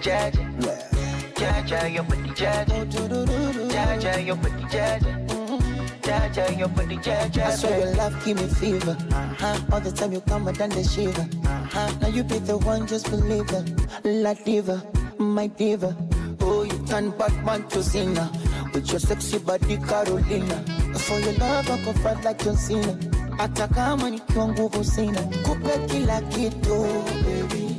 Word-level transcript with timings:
Jaja, 0.00 1.92
your 1.92 2.02
body 2.04 2.30
jaja. 2.30 2.64
Jaja, 3.70 4.26
your 4.26 4.36
body 4.36 4.64
jaja. 4.64 5.26
Jaja, 6.02 6.58
your 6.58 6.68
body 6.68 6.96
jaja. 6.96 7.30
Jaja, 7.30 7.46
I 7.46 7.54
swear 7.56 7.78
your 7.80 7.94
love 7.96 8.24
give 8.24 8.36
me 8.40 8.46
fever. 8.48 8.96
Uh-huh. 9.12 9.60
All 9.72 9.80
the 9.80 9.92
time 9.92 10.12
you 10.12 10.20
come, 10.22 10.48
I 10.48 10.52
done 10.52 10.70
the 10.70 10.82
shiver. 10.84 11.20
Uh-huh. 11.46 11.92
Now 12.00 12.08
you 12.08 12.24
be 12.24 12.38
the 12.38 12.56
one, 12.58 12.86
just 12.86 13.10
believe 13.10 13.50
it. 13.50 14.04
La 14.04 14.34
diva, 14.34 14.82
my 15.18 15.46
diva. 15.48 15.96
Oh, 16.40 16.62
you 16.64 16.86
turn 16.86 17.10
Batman 17.10 17.68
to 17.68 17.82
Cena. 17.82 18.30
With 18.74 18.90
your 18.90 19.00
sexy 19.00 19.38
body, 19.38 19.76
Carolina. 19.78 20.64
For 20.98 21.18
your 21.20 21.32
love, 21.34 21.70
I 21.70 21.84
go 21.84 21.92
fight 21.94 22.24
like 22.24 22.42
John 22.42 22.56
Cena. 22.56 22.98
Hata 23.38 23.68
kama 23.68 24.10
nikiwa 24.10 24.48
nguvu 24.48 24.84
sina, 24.84 25.20
kupe 25.22 25.78
kila 25.86 26.20
kitu 26.20 26.86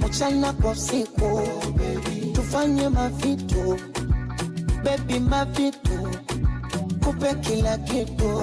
mchana 0.08 0.54
kwa 0.54 0.72
usiku, 0.72 1.42
tufanye 2.52 2.90
mavitu 2.90 3.80
baby, 4.84 5.20
mavitu 5.20 6.12
kupe 7.06 7.34
kila 7.36 7.78
kitu 7.78 8.42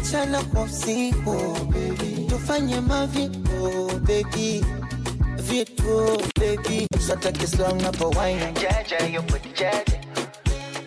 mchana 0.00 0.42
kwa 0.42 0.62
usiku 0.62 1.36
tufanye 2.28 2.80
mavitu 2.80 3.90
baby 4.06 4.64
vitu 5.36 6.22
kislang 7.32 7.82
hapo 7.82 8.08
wine 8.08 8.52
Jaja, 8.52 9.06
your 9.12 9.22
body 9.22 9.48
jaja. 9.54 10.00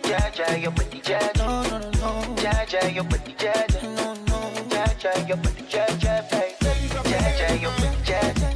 Jaja, 0.08 0.56
your 0.62 0.72
body 0.72 1.00
jaja. 1.00 1.44
no 1.44 1.62
no 1.62 1.78
no 1.78 1.90
no 1.90 2.34
Jaja, 2.42 2.88
your 2.94 3.04
body 3.04 3.34
jaja. 3.38 3.82
no 3.82 4.14
no 4.14 4.50
Jaja, 4.70 5.28
your 5.28 5.36
body 5.36 5.62
jaja. 5.68 5.96
Jaja, 5.98 6.40
jaja. 7.04 7.28
Jaja, 7.30 7.60
body 7.80 8.02
jaja. 8.06 8.54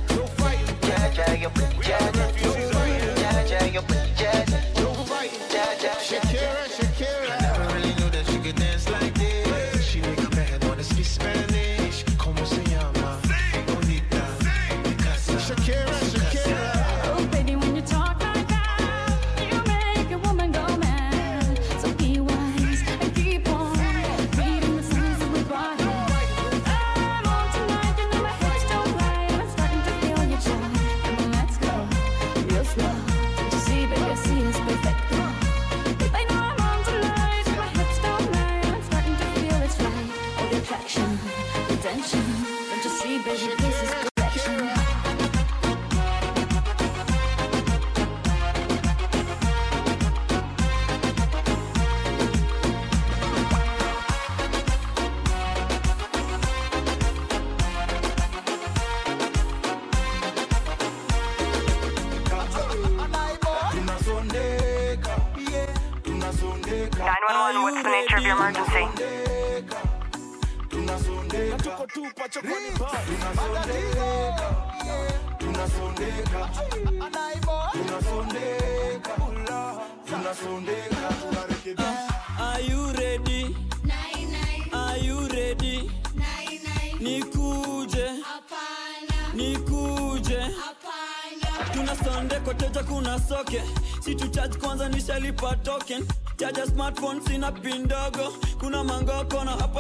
Jaja, 1.88 2.17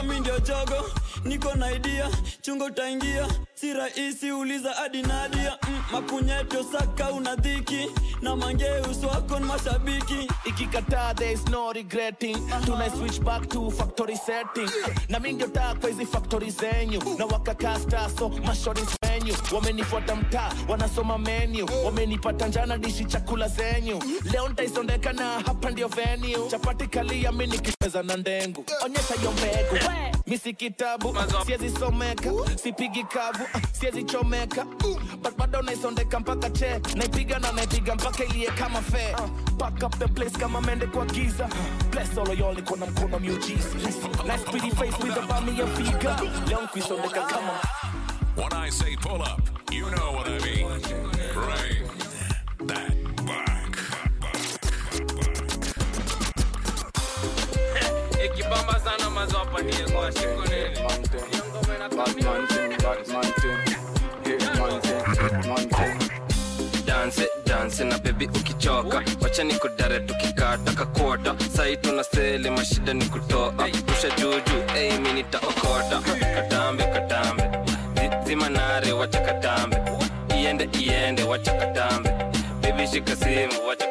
mangoko 0.08 0.14
na 0.14 0.14
hapa 0.14 0.14
mi 0.14 0.20
ndio 0.20 0.38
jogo. 0.40 0.90
Niko 1.24 1.54
na 1.54 1.72
idea, 1.72 2.08
chungo 2.42 2.64
utaingia. 2.64 3.26
Si 3.54 3.72
rahisi 3.72 4.30
uliza 4.32 4.72
hadi 4.72 5.02
Nadia. 5.02 5.58
Mm, 5.68 5.82
mapunyeto 5.92 6.64
saka 6.72 7.10
una 7.12 7.36
dhiki. 7.36 7.90
Na 8.22 8.36
mangeus 8.36 9.04
wako 9.04 9.38
ni 9.38 9.46
mashabiki. 9.46 10.28
ikikataa 10.44 11.14
there 11.14 11.32
is 11.32 11.44
no 11.48 11.72
regretting 11.72 12.36
tuna 12.64 12.90
switch 12.90 13.20
back 13.20 13.48
to 13.48 13.70
factory 13.70 14.16
setting 14.16 14.70
na 15.08 15.18
mi 15.20 15.32
ndio 15.32 15.46
takwa 15.46 15.90
hizi 15.90 16.06
factory 16.06 16.50
zenyu 16.50 17.02
na 17.18 17.26
wakakasta 17.26 18.10
so 18.18 18.28
mashori 18.28 18.82
zenyu 19.32 19.54
wamenifuata 19.56 20.14
mtaa 20.16 20.52
wanasoma 20.68 21.18
menu. 21.18 21.68
Wamenipata 21.84 22.48
njana 22.48 22.78
dishi 22.78 23.04
chakula 23.04 23.48
zenyu. 23.48 24.02
Leo 24.32 24.48
ntaisondeka 24.48 25.12
na 25.12 25.24
hapa 25.46 25.70
ndio 25.70 25.88
venue. 25.88 26.48
Chapati 26.50 26.86
kalia 26.86 27.32
mi 27.32 27.46
nikicheza 27.46 28.02
na 28.02 28.16
ndengu. 28.16 28.64
Onyesha 28.84 29.14
hiyo 29.14 29.32
mbegu. 29.32 29.84
Misi 30.26 30.52
kitabu 30.54 31.16
siezi 31.46 31.70
someka. 31.70 32.30
Sipigi 32.62 33.04
kavu 33.04 33.44
siezi 33.72 34.04
chomeka. 34.04 34.64
But 35.22 35.36
bado 35.38 35.62
naisondeka 35.62 36.20
mpaka 36.20 36.50
che 36.50 36.80
naipiga 36.94 37.38
na 37.38 37.52
naipiga 37.52 37.94
mpaka 37.94 38.24
ilie 38.24 38.46
kama 38.50 38.82
fe 38.82 39.16
Back 39.58 39.82
up 39.82 39.98
the 39.98 40.06
place 40.08 40.38
kama 40.38 40.60
mende 40.60 40.86
kwa 40.86 41.06
giza. 41.06 41.48
Bless 41.90 42.18
all 42.18 42.30
of 42.30 42.38
y'all 42.38 42.54
niko 42.54 42.76
na 42.76 42.86
mkono 42.86 43.18
miujiza. 43.18 43.68
Nice 44.26 44.44
pretty 44.50 44.70
face 44.70 45.02
with 45.04 45.16
a 45.16 45.22
bami 45.26 45.58
ya 45.58 45.66
figa 45.66 46.20
leo 46.48 46.62
nkuisondeka 46.62 47.22
kama 47.22 47.52
When 48.38 48.52
I 48.52 48.68
say 48.70 48.96
pull 48.96 49.20
up, 49.22 49.40
you 49.70 49.82
know 49.90 50.12
what 50.12 50.28
I 50.28 50.38
mean. 50.46 50.66
Right. 51.34 51.82
That 52.70 53.26
back. 53.26 53.74
ikibamba 58.24 58.80
sana 58.80 59.10
mazopa 59.10 59.62
ndiye 59.62 59.82
kwa 59.88 60.12
siku 60.12 60.42
nini 60.42 60.78
danse 66.86 67.28
danse 67.46 67.84
na 67.84 67.98
bebi 67.98 68.26
ukichoka 68.26 69.02
wacha 69.20 69.44
ni 69.44 69.54
kudare 69.54 70.00
tukikata 70.00 70.72
kakota 70.72 71.36
sai 71.56 71.76
tuna 71.76 72.04
sele 72.04 72.50
mashida 72.50 72.92
ni 72.94 73.04
kutoa 73.04 73.54
rusha 73.88 74.10
juju 74.18 74.56
ei 74.76 74.98
mi 74.98 75.12
nitaokota 75.12 76.00
katambe 76.34 76.84
katambe 76.84 77.42
Zi- 78.08 78.26
zima 78.28 78.48
nare 78.48 78.92
wacha 78.92 79.20
katambe. 79.20 79.76
Iende 80.38 80.68
iende 80.80 81.22
wacha 81.22 81.52
katambe. 81.52 82.10
Bebi 82.60 82.86
shika 82.86 83.16
simu 83.16 83.66
wacha 83.68 83.86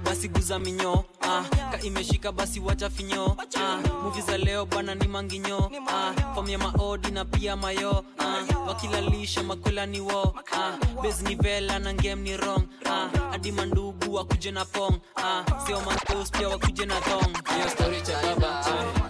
basi 0.00 0.28
guza 0.28 0.58
minyo. 0.58 1.04
Ah, 1.22 1.42
ka 1.72 1.78
imeshika 1.82 2.32
basi 2.32 2.60
wacha 2.60 2.90
finyo. 2.90 3.36
Ah, 3.56 3.78
muvi 4.02 4.20
za 4.22 4.38
leo 4.38 4.66
bana 4.66 4.94
ni 4.94 5.06
manginyo. 5.08 5.70
Ah, 5.88 6.12
fom 6.34 6.46
maodi 6.58 7.10
na 7.10 7.24
pia 7.24 7.56
mayo. 7.56 8.04
Ah, 8.18 8.42
wakilalisha 8.66 9.42
makwela 9.42 9.86
ni 9.86 10.00
wo. 10.00 10.34
Ah, 10.52 10.76
bes 11.02 11.22
ni 11.22 11.34
vela 11.34 11.78
na 11.78 11.92
ngem 11.94 12.20
ni 12.22 12.36
rong 12.36 12.66
ah, 12.84 13.08
hadi 13.30 13.52
mandugu 13.52 14.14
wakuje 14.14 14.50
na 14.52 14.64
pong. 14.64 15.00
Ah, 15.16 15.44
sio 15.66 15.80
mankos 15.80 16.30
pia 16.30 16.48
wakuje 16.48 16.86
na 16.86 17.00
thong. 17.00 17.32
Hiyo 17.54 17.68
stori 17.70 18.02
cha 18.02 18.22
baba 18.22 18.64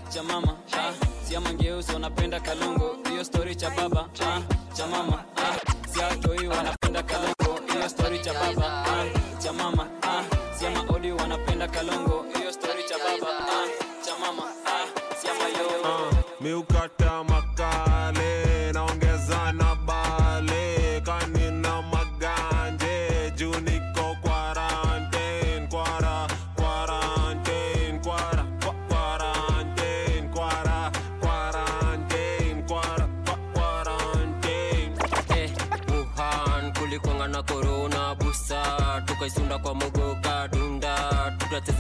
cha 0.09 0.23
mama. 0.23 0.57
Ah, 0.73 0.93
sia 1.29 1.41
mangeusi 1.41 1.93
wanapenda 1.93 2.41
kalongo. 2.41 2.97
Hiyo 3.11 3.25
stori 3.25 3.55
cha 3.57 3.71
baba 3.71 4.09
ah, 4.21 4.41
cha 4.75 4.87
mama. 4.87 5.25
Ah, 5.37 5.57
siatoi 5.89 6.47
wanapenda 6.49 7.03
kalongo. 7.03 7.61
Hiyo 7.73 7.89
stori 7.89 8.19
cha 8.19 8.33
baba 8.35 8.85
ah, 8.87 9.39
cha 9.39 9.53
mama. 9.53 9.85
sia 9.85 9.96
wanapenda 11.67 11.69
kalongo. 11.69 12.27
Hiyo 12.39 12.53
story 12.53 12.83
cha 12.89 12.95
baba 12.99 13.56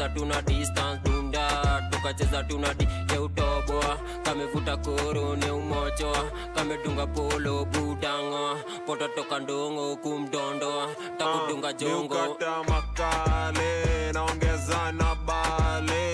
tukacheza 0.07 0.09
tuna 0.15 0.43
distance 0.43 1.01
dunda. 1.05 1.89
Tukacheza 1.91 2.43
tuna 2.45 2.75
di 2.75 2.89
ya 3.15 3.21
utoboa 3.23 3.99
kamevuta 4.23 4.77
korone 4.77 5.51
umochoa 5.51 6.31
kamedunga 6.55 7.07
polo 7.07 7.65
budango 7.65 8.57
poto 8.87 9.09
toka 9.09 9.39
ndongo 9.39 9.97
kumdondoa 9.97 10.89
takudunga 11.19 11.73
jongo. 11.73 12.15
miukata 12.15 12.63
makale 12.69 14.13
naongeza 14.13 14.93
na 14.93 15.15
bale 15.15 16.06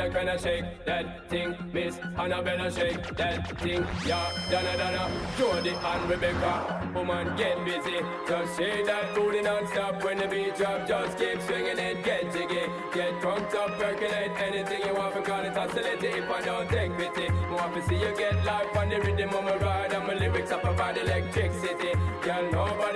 I, 0.00 0.32
I 0.32 0.36
shake 0.36 0.84
that 0.86 1.28
thing, 1.28 1.56
miss? 1.72 1.98
Annabella 2.18 2.70
shake 2.72 3.16
that 3.16 3.60
thing, 3.60 3.86
yeah. 4.06 4.30
Donna, 4.50 4.76
Donna, 4.76 5.10
Jody 5.38 5.70
and 5.70 6.10
Rebecca. 6.10 6.90
Woman, 6.94 7.36
get 7.36 7.64
busy. 7.64 8.00
Just 8.26 8.58
shake 8.58 8.86
that 8.86 9.14
booty 9.14 9.42
non-stop 9.42 10.02
when 10.02 10.18
the 10.18 10.26
beat 10.26 10.56
drop. 10.56 10.88
Just 10.88 11.18
keep 11.18 11.40
swinging 11.42 11.78
it, 11.78 12.04
get 12.04 12.32
jiggy. 12.32 12.66
Get 12.92 13.20
drunk 13.20 13.54
up, 13.54 13.78
percolate 13.78 14.32
anything 14.40 14.80
you 14.86 14.94
want. 14.94 15.24
Call 15.24 15.44
it 15.44 15.52
hostility 15.52 16.06
if 16.08 16.30
I 16.30 16.40
don't 16.40 16.68
take 16.68 16.96
pity. 16.96 17.30
Want 17.50 17.74
to 17.74 17.82
see 17.88 18.00
you 18.00 18.16
get 18.16 18.44
life 18.44 18.76
on 18.76 18.88
the 18.88 19.00
rhythm 19.00 19.30
of 19.30 19.44
my 19.44 19.56
ride. 19.56 19.92
And 19.92 20.06
my 20.06 20.14
lyrics 20.14 20.50
up 20.50 20.64
about 20.64 20.98
electricity. 20.98 21.92
Girl, 22.22 22.50
nobody 22.50 22.89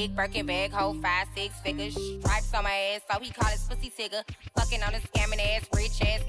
Big 0.00 0.16
Birkin 0.16 0.46
bag, 0.46 0.72
hold 0.72 1.02
five, 1.02 1.26
six 1.36 1.60
figures. 1.60 1.92
Stripes 1.92 2.54
on 2.54 2.64
my 2.64 2.72
ass, 2.72 3.02
so 3.12 3.20
he 3.20 3.30
call 3.30 3.50
his 3.50 3.60
pussy 3.64 3.90
tigger. 3.90 4.22
Fucking 4.56 4.82
on 4.82 4.94
a 4.94 4.98
scamming 4.98 5.44
ass, 5.54 5.68
rich 5.76 6.00
ass 6.00 6.19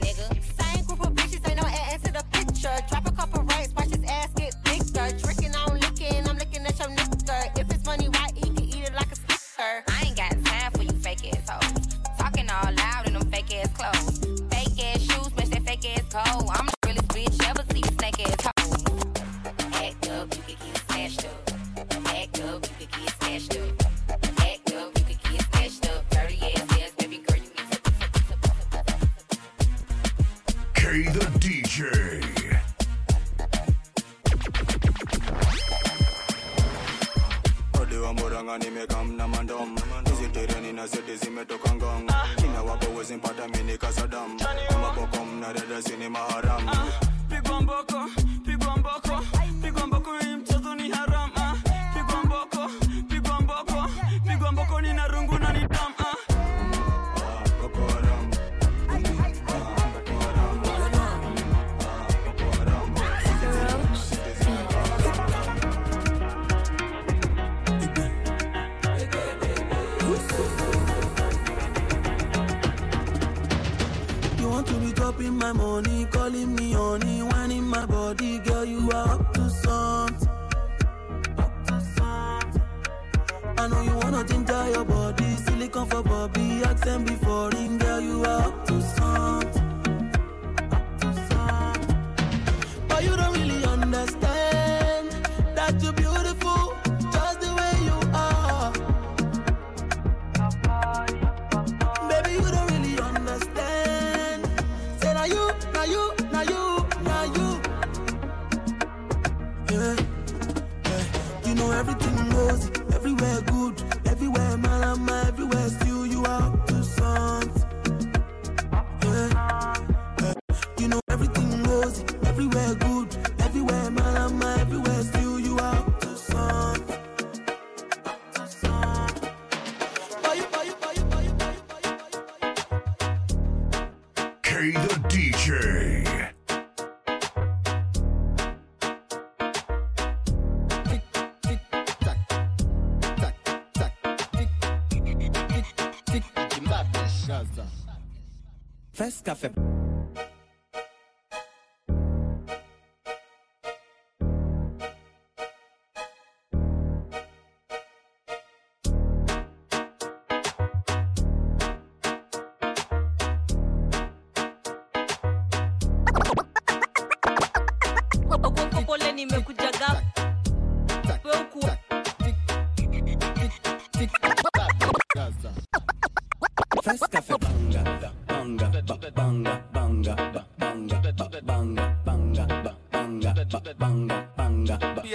te. 149.39 149.70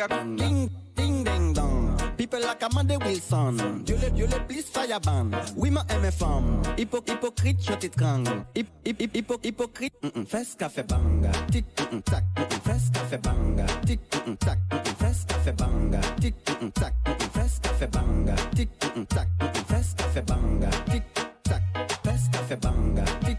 Banga. 0.08 0.44
Ding, 0.44 0.70
ding, 0.96 1.24
ding, 1.24 1.52
dong. 1.52 1.96
People 2.16 2.40
like 2.40 2.62
Amanda 2.62 2.98
Wilson. 2.98 3.82
Dieu 3.84 3.96
le, 4.02 4.10
Dieu 4.10 4.26
le 4.26 4.38
plus 4.46 4.62
fireban. 4.62 5.30
Oui, 5.56 5.70
ma 5.70 5.84
MFM. 5.88 6.62
Hypo, 6.76 7.00
hypocrite, 7.06 7.60
je 7.62 7.72
t'étrangle. 7.74 8.44
Hip, 8.54 8.66
hip, 8.84 9.00
hip, 9.00 9.14
hypo, 9.14 9.34
hypocrite. 9.42 9.94
Mm 10.02 10.10
-mm. 10.14 10.56
Café 10.58 10.82
banga. 10.82 11.30
Tic, 11.50 11.64
mm 11.78 11.86
-mm, 11.92 12.02
tac. 12.02 12.24
Mm 12.36 12.44
-mm. 12.44 12.92
Café 12.92 13.18
banga. 13.18 13.66
Tic, 13.86 14.00
mm 14.12 14.32
-mm, 14.32 14.36
tac. 14.38 14.58
Mm 14.70 14.78
-mm. 14.78 15.26
Café 15.28 15.52
banga. 15.52 16.00
Tic, 16.20 16.34
mm 16.46 16.54
-mm, 16.60 16.72
tac. 16.72 16.92
Mm 17.06 17.12
-mm. 17.12 17.60
Café 17.62 17.86
banga. 17.86 18.34
Tic, 18.56 18.68
mm 18.82 18.90
-mm, 18.96 19.06
tac. 19.06 19.28
Mm 19.40 19.48
-mm. 19.48 19.94
Café 19.96 20.22
banga. 20.22 20.70
Tic, 20.90 21.02
tac. 21.42 21.62
Fest 22.04 22.30
café 22.32 22.56
banga. 22.56 23.04
Tic, 23.24 23.38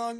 son. 0.00 0.16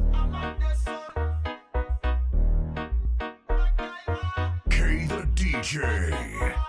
K 4.68 5.06
the 5.06 5.22
DJ. 5.34 6.59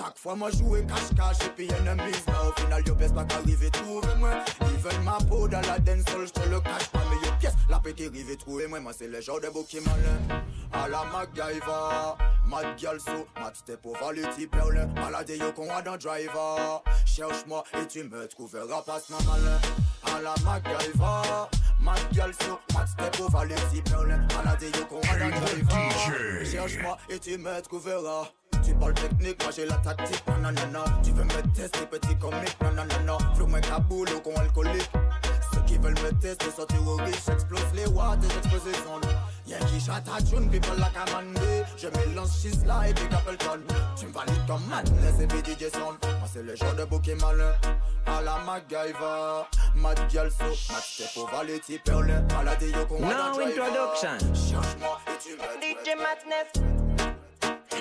Chaque 0.00 0.16
fois 0.16 0.34
moi 0.34 0.50
jouer 0.50 0.82
cache-cache 0.86 1.46
et 1.46 1.50
puis 1.50 1.68
enemies 1.72 2.12
Mais 2.26 2.48
au 2.48 2.52
final 2.58 2.82
yo 2.86 2.94
pièce 2.94 3.12
pas 3.12 3.24
qu'arriver 3.24 3.70
trouver 3.70 4.14
moi 4.18 4.30
Even 4.62 5.04
ma 5.04 5.18
peau 5.28 5.46
dans 5.46 5.60
la 5.60 5.78
dance 5.78 6.06
hall 6.14 6.26
j'te 6.26 6.48
le 6.48 6.58
cache 6.60 6.88
pas. 6.88 7.00
Mais 7.10 7.26
yo 7.26 7.32
pièce 7.38 7.52
la 7.68 7.78
pété 7.80 8.08
rive 8.08 8.34
trouver 8.38 8.66
moi 8.66 8.80
Moi 8.80 8.92
c'est 8.96 9.08
le 9.08 9.20
genre 9.20 9.40
de 9.40 9.48
beau 9.48 9.62
qui 9.62 9.78
malin. 9.80 10.40
À 10.72 10.88
la 10.88 11.04
MacGyver 11.12 12.16
Mad 12.46 12.78
girl 12.78 12.98
so 12.98 13.26
Mad 13.38 13.54
step 13.54 13.84
over 13.84 14.14
le 14.14 14.34
type 14.34 14.52
perle 14.52 14.88
Malade 14.94 15.32
yo 15.38 15.52
qu'on 15.52 15.68
a 15.70 15.82
dans 15.82 15.98
driver. 15.98 16.82
Cherche-moi 17.04 17.62
et 17.74 17.86
tu 17.86 18.04
me 18.04 18.26
trouveras 18.26 18.80
pas 18.80 19.00
ce 19.00 19.12
malin 19.12 19.60
À 20.16 20.22
la 20.22 20.34
MacGyver 20.46 21.50
Mad 21.78 22.00
girl 22.12 22.32
so 22.40 22.58
Mad 22.72 22.88
step 22.88 23.20
over 23.20 23.46
le 23.46 23.54
type 23.70 23.90
perle 23.90 24.18
Malade 24.34 24.74
yo 24.74 24.86
qu'on 24.86 25.00
a 25.00 25.18
dans 25.18 25.40
driver. 25.40 26.46
Cherche-moi 26.50 26.96
et 27.10 27.18
tu 27.18 27.36
me 27.36 27.60
trouveras 27.60 28.32
tu 28.70 28.76
parles 28.76 28.94
technique, 28.94 29.42
moi 29.42 29.52
j'ai 29.54 29.66
la 29.66 29.76
tactique, 29.76 30.22
nanana 30.26 30.84
Tu 31.02 31.10
veux 31.10 31.24
me 31.24 31.54
tester, 31.54 31.86
petit 31.86 32.16
comique, 32.18 32.56
nanana 32.62 33.18
Flou 33.34 33.46
moi 33.46 33.60
Kaboul 33.60 34.08
ou 34.14 34.20
con 34.20 34.34
alcoolique 34.36 34.90
Ceux 35.52 35.60
qui 35.66 35.76
veulent 35.78 35.94
me 35.94 36.12
tester 36.20 36.50
sont 36.56 36.66
terroristes 36.66 37.28
J'explose 37.28 37.72
les 37.74 37.86
watts 37.86 38.22
et 38.24 38.28
j'explose 38.32 38.66
les 38.66 38.90
ondes 38.90 39.06
Yankee 39.46 39.80
shot 39.80 40.06
a 40.14 40.22
tune, 40.22 40.48
people 40.48 40.78
like 40.78 40.96
a. 40.96 41.04
Je 41.76 41.88
mélange 41.88 42.66
là 42.66 42.88
et 42.88 42.92
Big 42.92 43.12
Appleton. 43.12 43.60
Tu 43.98 44.06
me 44.06 44.12
valides 44.12 44.46
comme 44.46 44.64
madness 44.68 45.20
et 45.20 45.26
puis 45.26 45.38
DJ 45.40 45.72
Sound. 45.72 45.96
Moi 46.02 46.28
c'est 46.32 46.44
le 46.44 46.54
genre 46.54 46.74
de 46.74 46.84
bouquet 46.84 47.16
malin. 47.16 47.52
À 48.06 48.22
la 48.22 48.38
MacGyver, 48.46 49.46
Mad 49.74 49.98
Girl 50.08 50.30
So, 50.30 50.44
Mad 50.44 50.82
Step 50.82 51.16
au 51.16 51.26
Valetti 51.26 51.78
Perlin. 51.78 52.22
Maladie 52.32 52.70
yo 52.70 52.86
qu'on 52.86 53.00
va 53.00 53.08
No 53.08 53.12
dans 53.14 53.32
driver. 53.32 53.64
introduction. 53.64 54.34
Cherche-moi 54.34 55.00
et 55.08 55.18
tu 55.20 55.32
me 55.32 55.60
DJ 55.60 55.96
Madness. 55.96 56.89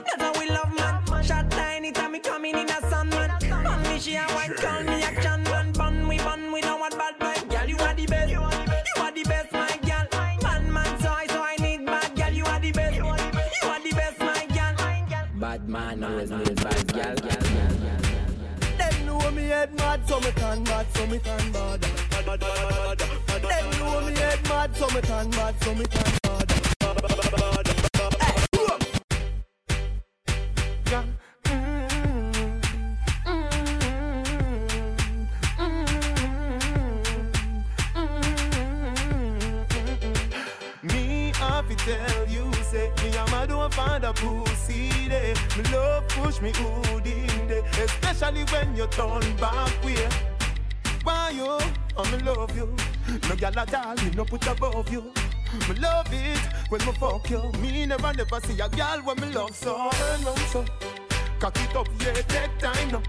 That's 0.05 0.21
how 0.21 0.33
we 0.39 0.49
love 0.49 0.73
man. 0.77 1.23
Shot 1.23 1.51
tiny 1.51 1.91
time 1.91 2.11
me 2.13 2.19
coming 2.19 2.55
in 2.57 2.69
a 2.69 2.89
sun 2.89 3.09
man. 3.09 3.31
Man 3.49 3.83
me 3.83 3.99
she 3.99 4.15
a 4.15 4.23
white 4.35 4.55
call 4.55 4.83
me 4.83 5.03
action 5.03 5.43
man. 5.43 5.71
Bun 5.73 6.07
we 6.07 6.17
bun 6.17 6.51
we 6.51 6.61
don't 6.61 6.79
want 6.79 6.97
bad 6.97 7.19
vibe. 7.19 7.49
Girl 7.49 7.67
you 7.67 7.77
are 7.77 7.93
the 7.93 8.05
best. 8.05 8.31
You 8.31 8.41
are 8.41 9.11
the 9.11 9.23
best 9.23 9.51
my 9.51 9.79
girl. 9.83 10.07
Man 10.43 10.71
man 10.71 10.99
so 10.99 11.09
I 11.09 11.27
so 11.27 11.41
I 11.41 11.55
need 11.59 11.85
bad 11.85 12.15
girl. 12.15 12.33
You 12.33 12.45
are 12.45 12.59
the 12.59 12.71
best. 12.71 12.95
You 12.95 13.05
are 13.05 13.17
the 13.17 13.91
best 13.95 14.19
my 14.19 14.45
girl. 14.55 15.39
Bad 15.39 15.67
man 15.67 16.03
always 16.03 16.31
needs 16.31 16.63
bad 16.63 16.93
gal. 16.93 17.15
Them 18.77 19.05
know 19.05 19.31
me 19.31 19.47
head 19.47 19.73
mad, 19.75 20.07
so 20.07 20.19
me 20.19 20.31
turn 20.31 20.63
mad, 20.63 20.87
so 20.93 21.07
me 21.07 21.19
turn 21.19 21.51
bad. 21.51 21.81
Them 23.41 23.69
know 23.79 24.01
me 24.01 24.13
head 24.15 24.43
mad, 24.47 24.75
so 24.75 24.87
me 24.87 25.01
turn 25.01 25.29
mad, 25.31 25.55
so 25.61 25.75
me 25.75 25.85
turn 25.85 26.13
bad. 26.23 27.38
Push 46.21 46.41
me 46.41 46.51
hood 46.55 47.07
in 47.07 47.47
day, 47.47 47.63
especially 47.83 48.43
when 48.51 48.75
you 48.75 48.87
turn 48.87 49.23
back 49.37 49.83
way. 49.83 50.07
Why 51.03 51.31
you? 51.31 51.57
I 51.97 52.11
me 52.11 52.23
love 52.23 52.55
you. 52.55 52.67
No 53.27 53.35
gyal 53.35 53.57
at 53.57 53.73
all, 53.73 53.95
me 53.95 54.11
no 54.15 54.25
put 54.25 54.45
above 54.47 54.91
you. 54.91 55.11
Me 55.67 55.75
love 55.79 56.07
it 56.11 56.39
when 56.69 56.85
me 56.85 56.91
fuck 56.93 57.29
you. 57.29 57.51
Me 57.61 57.85
never 57.85 58.13
never 58.13 58.39
see 58.41 58.59
a 58.59 58.67
gyal 58.69 59.03
when 59.03 59.19
me 59.21 59.33
love 59.33 59.55
so. 59.55 59.89
Turn 59.91 60.23
round 60.23 60.39
so, 60.51 60.65
cock 61.39 61.57
it 61.57 61.75
up, 61.75 61.87
yeah, 62.01 62.13
take 62.13 62.57
time 62.59 62.91
now. 62.91 63.01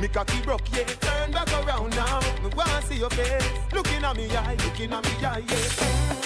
Me 0.00 0.08
cocky 0.08 0.40
broke, 0.42 0.68
yeah, 0.74 0.84
turn 0.84 1.30
back 1.32 1.52
around 1.52 1.90
now. 1.90 2.20
Me 2.42 2.50
wanna 2.56 2.82
see 2.82 2.96
your 2.96 3.10
face, 3.10 3.50
looking 3.72 4.04
at 4.04 4.16
me 4.16 4.28
eye, 4.36 4.56
looking 4.64 4.92
at 4.92 5.04
me 5.04 5.26
eye, 5.26 5.42
yeah. 5.48 6.23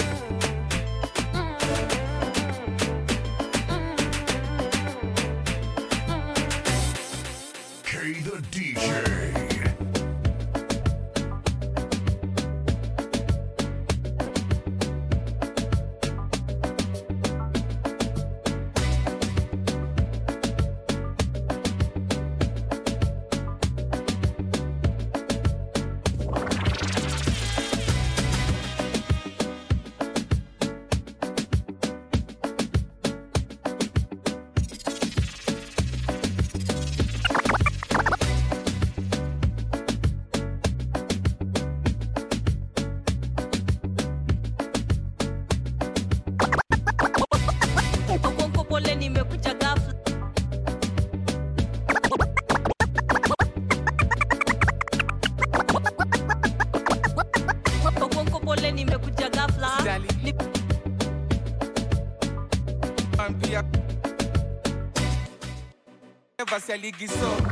DJ. 8.40 9.17
Se 66.60 66.72
a 66.72 66.76
ligue 66.76 67.06
só. 67.06 67.47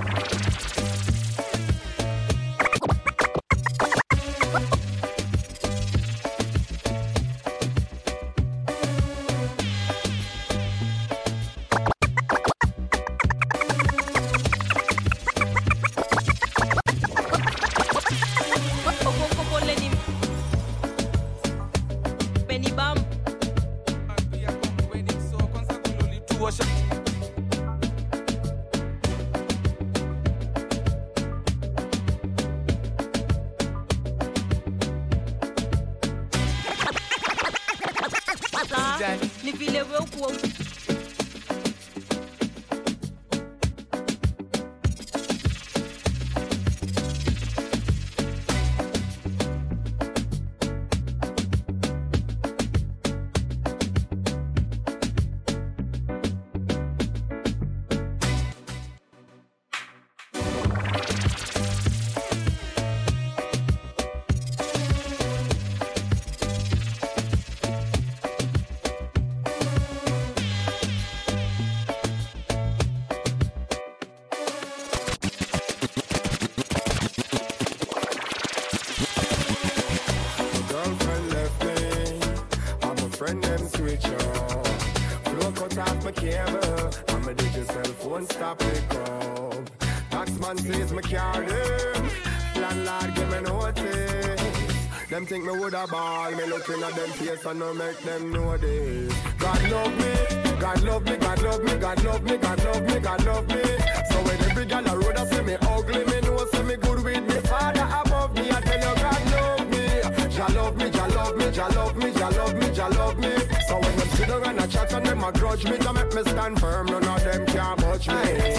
Looking 96.68 96.82
at 96.84 96.94
them 96.94 97.10
face 97.10 97.44
and 97.44 97.58
no 97.58 97.74
make 97.74 97.98
them 98.00 98.32
know 98.32 98.56
this. 98.56 99.14
God 99.38 99.70
love 99.70 99.98
me, 99.98 100.58
God 100.60 100.82
love 100.82 101.04
me, 101.04 101.16
God 101.16 101.42
love 101.42 101.62
me, 101.62 101.76
God 101.76 102.04
love 102.04 102.22
me, 102.24 102.36
God 102.36 102.64
love 102.64 102.82
me, 102.82 103.00
God 103.00 103.24
love 103.24 103.48
me. 103.48 103.62
So 104.10 104.22
when 104.22 104.40
every 104.50 104.66
gal 104.66 104.86
a 104.86 104.96
road 104.96 105.16
a 105.16 105.26
say 105.26 105.42
me 105.42 105.54
ugly, 105.60 106.04
me 106.04 106.20
know 106.22 106.46
say 106.46 106.62
me 106.62 106.76
good 106.76 107.04
with 107.04 107.22
me 107.22 107.40
father 107.48 107.88
above 108.04 108.34
me. 108.34 108.50
I 108.50 108.60
tell 108.60 108.78
you 108.78 109.02
God 109.02 109.30
love 109.32 109.70
me, 109.70 110.28
Jah 110.30 110.52
love 110.54 110.76
me, 110.76 110.90
Jah 110.90 111.08
love 111.08 111.36
me, 111.36 111.50
Jah 111.52 111.68
love 111.68 111.96
me, 111.96 112.12
Jah 112.12 112.30
love 112.30 112.54
me, 112.54 112.70
Jah 112.74 112.88
love 112.88 113.18
me. 113.18 113.36
So 113.68 113.74
when 113.80 113.96
them 113.96 114.08
sit 114.08 114.28
down 114.28 114.44
and 114.44 114.60
a 114.60 114.66
chat 114.66 114.92
and 114.92 115.06
them 115.06 115.24
a 115.24 115.32
grudge 115.32 115.64
me, 115.64 115.78
to 115.78 115.92
make 115.92 116.14
me 116.14 116.22
stand 116.22 116.60
firm, 116.60 116.86
none 116.86 117.04
of 117.04 117.24
them 117.24 117.46
can 117.46 117.76
budge 117.76 118.08
me. 118.08 118.58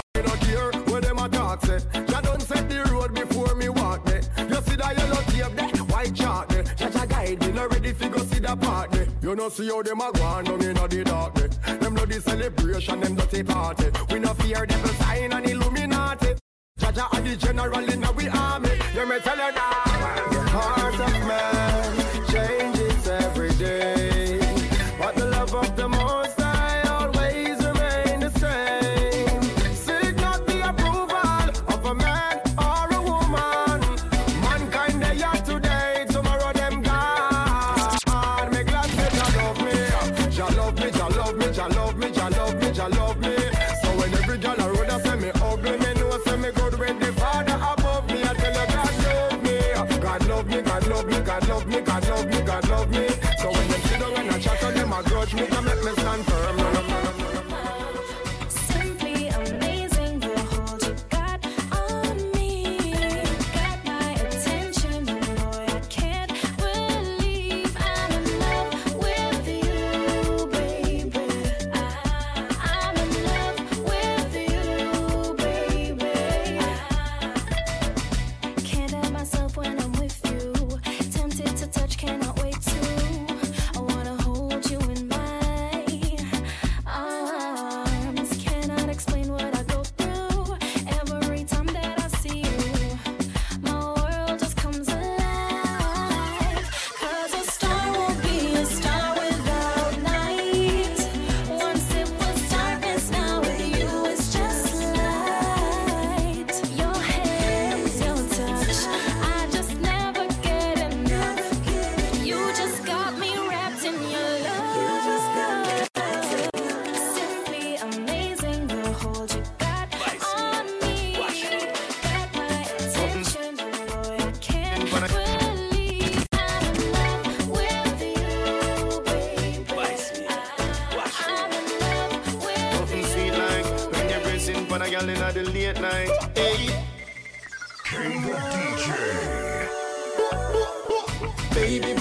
There. 9.48 9.66
See 9.66 9.68
how 9.68 9.82
them 9.82 10.00
a 10.00 10.12
go 10.12 10.22
on 10.22 10.44
down 10.44 10.62
inna 10.62 10.88
the 10.88 11.04
dark 11.04 11.34
there. 11.34 11.76
Them 11.76 11.94
bloody 11.94 12.20
celebration, 12.20 13.00
them 13.00 13.14
dirty 13.14 13.42
party. 13.42 13.86
We 14.10 14.18
no 14.18 14.34
fear 14.34 14.66
devil 14.66 14.94
sign 14.94 15.32
and 15.32 15.48
Illuminati. 15.48 16.34
Jah 16.78 17.08
are 17.12 17.20
the 17.20 17.36
general 17.36 17.88
in 17.88 18.16
we 18.16 18.28
army. 18.28 18.70
You 18.94 19.06
me 19.06 19.18
tell 19.20 19.36
you 19.36 19.52
now. 19.52 19.87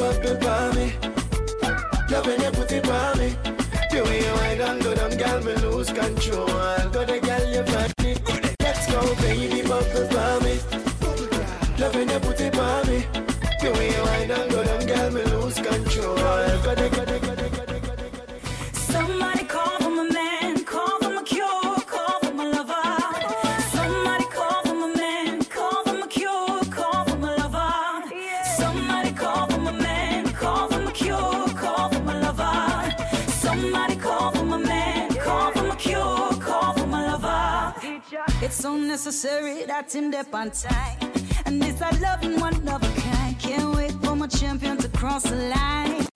up 0.08 0.24
it 0.24 0.40
by 0.40 0.72
me. 0.74 0.94
Loving 2.10 2.42
you 2.42 2.52
put 2.52 2.72
it 2.72 2.84
by 2.84 3.14
me. 3.16 3.36
The 3.92 4.04
way 4.04 4.24
you 4.26 4.34
wind 4.34 4.62
and 4.62 4.82
go 4.82 4.96
down, 4.96 5.18
girl, 5.18 5.44
me 5.44 5.54
lose 5.56 5.92
control. 5.92 6.48
Go 6.48 7.06
the 7.06 7.20
girl 7.22 7.54
you 7.54 7.64
find. 7.66 7.97
necessary, 39.08 39.64
that's 39.64 39.96
him 39.96 40.12
there 40.12 40.26
on 40.34 40.52
time. 40.52 40.98
And 41.46 41.62
this 41.62 41.82
I 41.82 41.92
love 42.00 42.24
in 42.24 42.42
one 42.42 42.56
of 42.68 42.84
a 42.84 43.02
kind. 43.02 43.40
Can't 43.40 43.74
wait 43.74 43.94
for 44.04 44.18
my 44.18 44.28
champion 44.28 44.76
to 44.80 44.90
cross 44.90 45.24
the 45.24 45.36
line. 45.36 46.07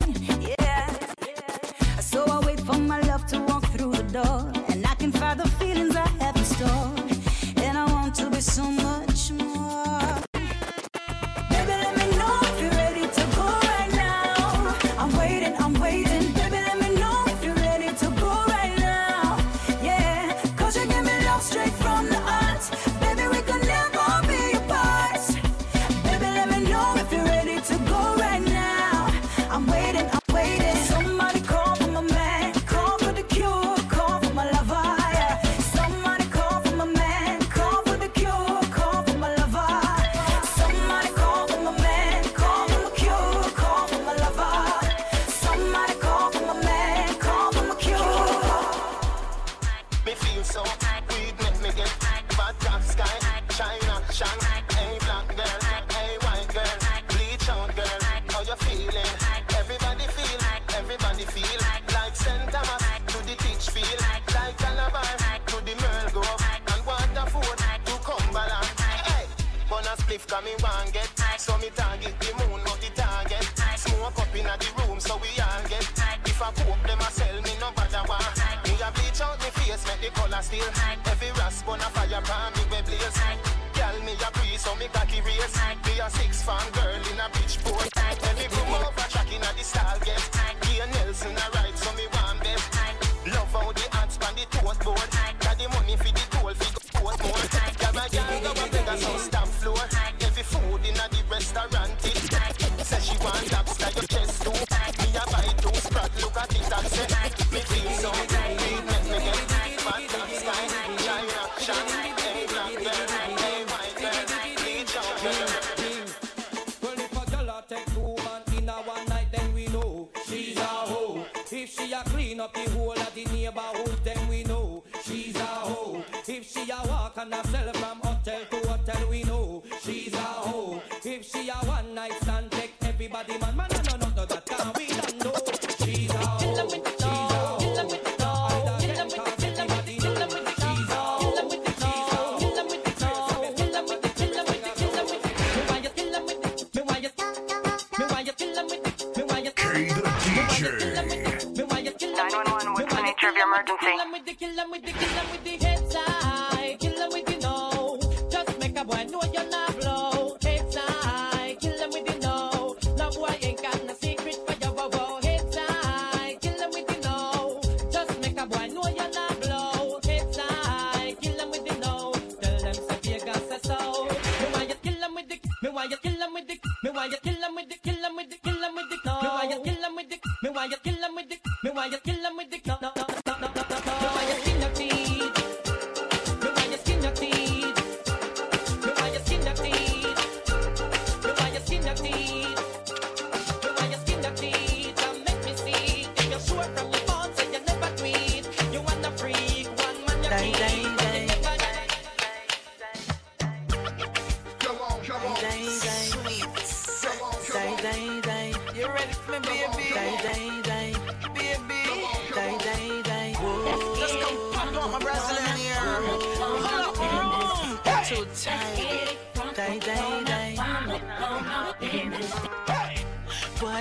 steel. 80.51 80.67
Every 81.05 81.31
rasp 81.39 81.67
on 81.67 81.79
a 81.79 81.89
fire 81.95 82.21
pan, 82.21 82.51
me 82.55 82.63
we 82.71 82.81
blaze. 82.83 83.19
Girl, 83.73 83.97
me 84.03 84.13
a 84.13 84.31
breeze, 84.37 84.61
so 84.61 84.75
me 84.75 84.87
cocky 84.91 85.21
race. 85.21 85.57
Be 85.85 85.99
a 85.99 86.09
six-fan 86.09 86.71
girl 86.73 87.01
in 87.11 87.19
a 87.19 87.29
beach 87.33 87.63
boy. 87.63 87.90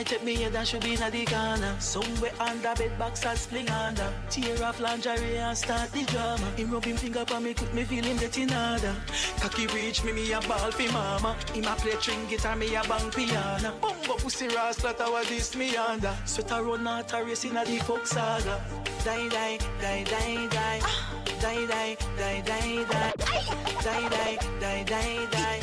Might 0.00 0.06
take 0.06 0.24
me 0.24 0.34
head 0.34 0.56
and 0.56 0.66
should 0.66 0.82
be 0.82 0.94
in 0.94 1.10
the 1.10 1.24
corner. 1.26 1.76
Somewhere 1.78 2.32
under 2.40 2.74
bed 2.74 2.98
box 2.98 3.22
and 3.26 3.38
spling 3.38 3.68
under. 3.68 4.10
Tear 4.30 4.64
off 4.64 4.80
lingerie 4.80 5.36
and 5.36 5.58
start 5.58 5.92
the 5.92 6.04
drama. 6.04 6.46
Him 6.56 6.70
rub 6.70 6.86
him 6.86 6.96
finger 6.96 7.22
pa 7.26 7.38
me, 7.38 7.52
quick 7.52 7.74
me 7.74 7.84
feel 7.84 8.04
him 8.04 8.16
getting 8.16 8.48
harder. 8.48 8.96
Cocky 9.40 9.66
reach 9.66 10.02
me, 10.02 10.12
me 10.12 10.32
a 10.32 10.40
ball 10.40 10.70
fi 10.70 10.90
mama. 10.90 11.36
Him 11.52 11.66
a 11.66 11.74
play 11.76 11.92
string 12.00 12.26
guitar, 12.30 12.56
me 12.56 12.74
a 12.74 12.82
bang 12.84 13.10
piano. 13.10 13.74
Bongo 13.78 14.14
pussy 14.14 14.48
rasta, 14.48 14.94
tower 14.94 15.22
this 15.24 15.54
me 15.54 15.76
under. 15.76 16.16
Sweat 16.24 16.50
a 16.50 16.62
run 16.62 16.88
out 16.88 17.12
a 17.12 17.22
race 17.22 17.44
in 17.44 17.58
a 17.58 17.64
the 17.66 17.76
fuck 17.80 18.06
saga. 18.06 18.58
Die, 19.04 19.28
die, 19.28 19.58
die, 19.82 20.04
die, 20.04 20.46
die. 20.46 20.80
Ah. 20.82 21.12
Die, 21.42 21.66
die, 21.66 21.96
die, 22.16 22.40
die, 22.40 22.84
die. 22.88 23.69
Die, 23.82 24.08
die, 24.10 24.36
die, 24.60 24.84
die, 24.84 25.26
die. 25.30 25.60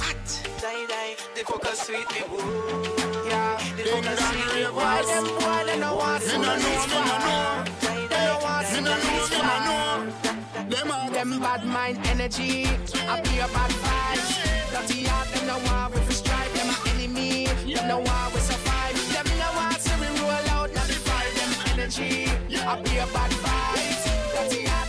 Die, 0.60 0.86
die. 0.88 1.16
They 1.36 1.44
focus 1.44 1.82
sweet 1.86 2.10
me, 2.10 2.24
woo. 2.32 2.84
Yeah. 3.30 3.58
They 3.78 3.84
focus 3.84 4.20
sweet 4.20 4.56
me, 4.56 4.64
woo. 4.66 4.74
Why 4.74 5.04
them 5.06 5.26
boy, 5.38 5.66
they 5.68 5.80
no 5.80 5.96
want 5.96 6.24
to 6.24 6.38
know. 6.40 6.58
They 6.58 6.78
no 6.90 7.04
know, 7.22 7.64
they 8.10 8.26
no 8.26 8.40
want 8.42 8.68
to 8.70 8.82
know. 8.82 8.98
They 8.98 9.06
no 9.06 9.06
know, 9.06 9.28
they 9.30 9.42
no 9.46 9.58
know. 9.68 10.70
Them 10.70 10.92
all 10.92 11.12
them 11.12 11.40
bad 11.40 11.64
mind 11.66 12.00
energy. 12.08 12.66
I 13.08 13.22
be 13.22 13.38
a 13.38 13.48
bad 13.54 13.72
vibes. 13.86 14.30
Dirty 14.72 15.04
heart, 15.04 15.28
them 15.34 15.46
no 15.46 15.58
want 15.70 15.94
we 15.94 16.14
strike, 16.14 16.52
Them 16.54 16.68
my 16.68 16.78
enemy. 16.94 17.46
Them 17.72 17.88
no 17.88 18.00
want 18.00 18.34
we 18.34 18.40
survive. 18.40 18.98
Them 19.14 19.28
no 19.38 19.50
want 19.54 19.80
to 19.80 19.94
we 20.02 20.08
roll 20.22 20.50
out. 20.58 20.74
Not 20.74 20.88
be 20.88 20.94
fire 21.06 21.32
them 21.38 21.52
energy. 21.74 22.26
I 22.66 22.82
be 22.82 22.98
a 22.98 23.06
bad 23.14 23.32
vibes. 23.44 24.04
Dirty 24.34 24.66
heart. 24.66 24.87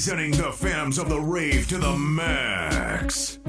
Presenting 0.00 0.30
the 0.30 0.50
Phantoms 0.50 0.96
of 0.96 1.10
the 1.10 1.20
Rave 1.20 1.68
to 1.68 1.76
the 1.76 1.94
max. 1.94 3.39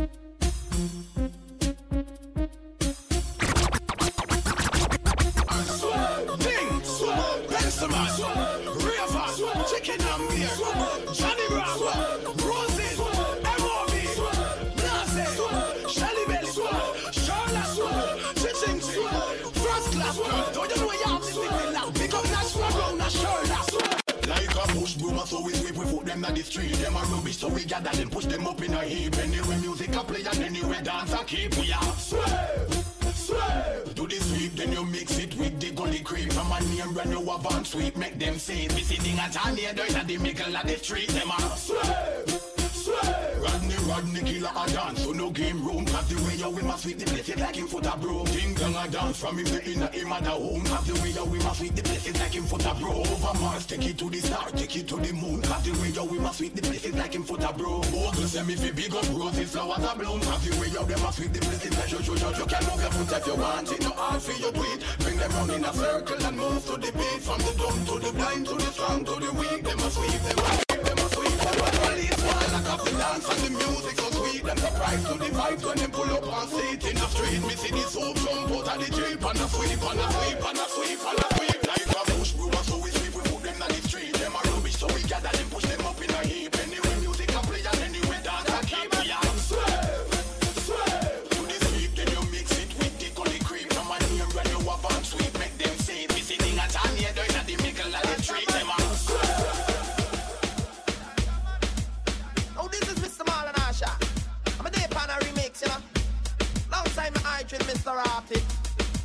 Maserati. 107.91 108.41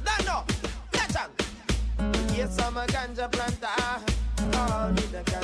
Dano, 0.05 0.45
legend. 0.93 2.37
Yes, 2.37 2.59
I'm 2.61 2.77
a 2.77 2.87
ganja 2.87 3.31
planter. 3.31 4.03
Call 4.53 4.93
me 4.93 5.03
the. 5.11 5.36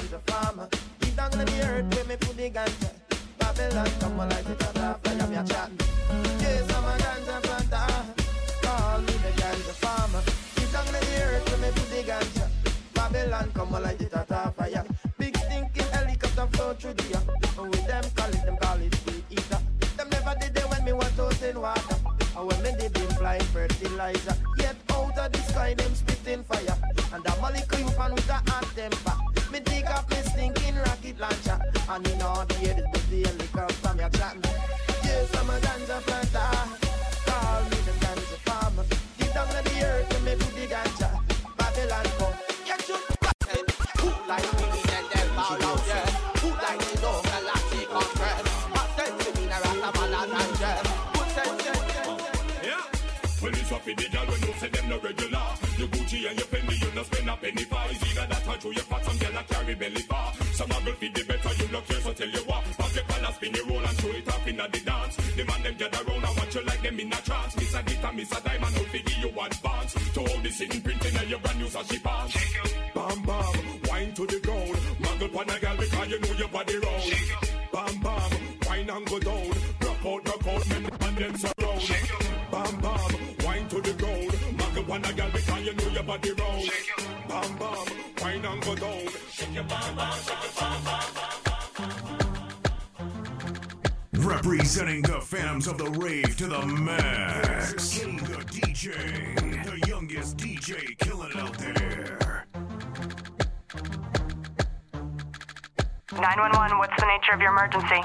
Emergency? 107.52 108.00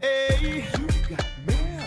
Hey, 0.00 0.64
you 0.78 0.86
got 1.08 1.26
mail. 1.46 1.84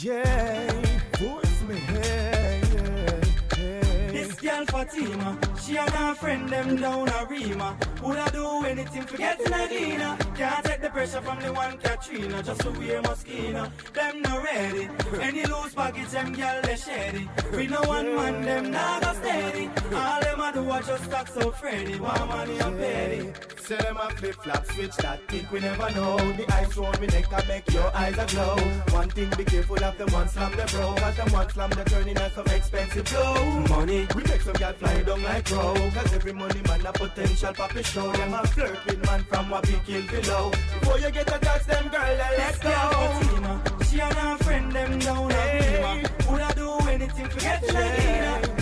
Yeah, 0.00 0.72
voice 1.18 1.62
me. 1.62 1.76
Hey, 1.76 2.60
yeah, 2.74 3.56
hey. 3.56 4.10
This 4.10 4.34
girl 4.40 4.64
Fatima, 4.66 5.38
she 5.62 5.76
and 5.78 5.90
her 5.90 6.14
friend 6.14 6.48
them 6.48 6.76
down 6.76 7.08
a 7.08 7.26
Rima. 7.30 7.76
Woulda 8.02 8.28
do 8.32 8.64
anything 8.64 9.02
for 9.02 9.16
getting 9.16 9.52
a 9.52 9.68
Dina. 9.68 10.27
Can't 10.38 10.64
take 10.64 10.80
the 10.80 10.88
pressure 10.90 11.20
from 11.20 11.40
the 11.40 11.52
one 11.52 11.76
Katrina, 11.78 12.40
just 12.44 12.60
to 12.60 12.70
wear 12.70 13.02
Moschino. 13.02 13.72
Them 13.92 14.22
no 14.22 14.40
ready. 14.40 14.88
Any 15.20 15.44
loose 15.44 15.74
package, 15.74 16.10
them 16.10 16.32
girl 16.32 16.62
they 16.62 16.76
shady. 16.76 17.28
We 17.56 17.66
no 17.66 17.80
one 17.82 18.14
man, 18.14 18.42
them 18.42 18.70
go 18.70 19.14
steady. 19.14 19.68
All 19.92 20.17
them 20.38 20.48
a 20.48 20.52
do 20.52 20.72
a 20.72 20.82
just 20.82 21.04
stack 21.04 21.28
so 21.28 21.50
Freddy. 21.50 21.98
One 21.98 22.28
money 22.28 22.58
and 22.58 22.78
petty. 22.78 23.32
Say 23.60 23.76
them 23.76 23.96
a 23.96 24.10
flip 24.10 24.34
flop 24.36 24.64
switch 24.66 24.96
that 24.96 25.20
think 25.28 25.50
we 25.50 25.60
never 25.60 25.90
know. 25.90 26.16
The 26.16 26.44
ice 26.54 26.76
round 26.76 27.00
me 27.00 27.06
neck 27.08 27.28
can 27.28 27.48
make 27.48 27.70
your 27.72 27.96
eyes 27.96 28.18
a 28.18 28.26
glow. 28.26 28.56
One 28.96 29.10
thing 29.10 29.30
be 29.36 29.44
careful 29.44 29.82
of 29.82 29.98
them 29.98 30.12
one 30.12 30.28
slam 30.28 30.52
the 30.52 30.64
bro. 30.72 30.94
Cause 30.94 31.16
them 31.16 31.32
one 31.32 31.50
slam 31.50 31.70
the 31.70 31.84
turning 31.84 32.16
at 32.16 32.34
some 32.34 32.46
expensive 32.46 33.04
blow. 33.06 33.60
Money, 33.68 34.06
we 34.14 34.22
make 34.24 34.40
some 34.40 34.54
girl 34.54 34.72
fly 34.74 35.02
down 35.02 35.22
like 35.22 35.44
crow. 35.46 35.74
Cause 35.74 36.12
every 36.14 36.32
money 36.32 36.62
man 36.66 36.86
a 36.86 36.92
potential 36.92 37.52
papi 37.52 37.84
show. 37.84 38.12
Them 38.12 38.34
a 38.34 38.46
flirt 38.46 38.78
with 38.86 39.04
man 39.06 39.24
from 39.24 39.50
what 39.50 39.64
big 39.64 39.84
kill 39.84 40.02
below. 40.06 40.50
Before 40.50 40.98
you 40.98 41.10
get 41.10 41.34
a 41.34 41.38
touch 41.38 41.64
them 41.66 41.88
girl, 41.88 42.16
let's 42.38 42.58
go. 42.58 43.84
She 43.90 44.00
and 44.00 44.14
her 44.14 44.36
friend 44.38 44.72
them 44.72 44.98
down 44.98 45.32
a 45.32 46.02
Rima. 46.02 46.08
Woulda 46.28 46.54
do 46.54 46.88
anything 46.88 47.28
for 47.28 47.40
getting 47.40 47.76
a 47.76 48.57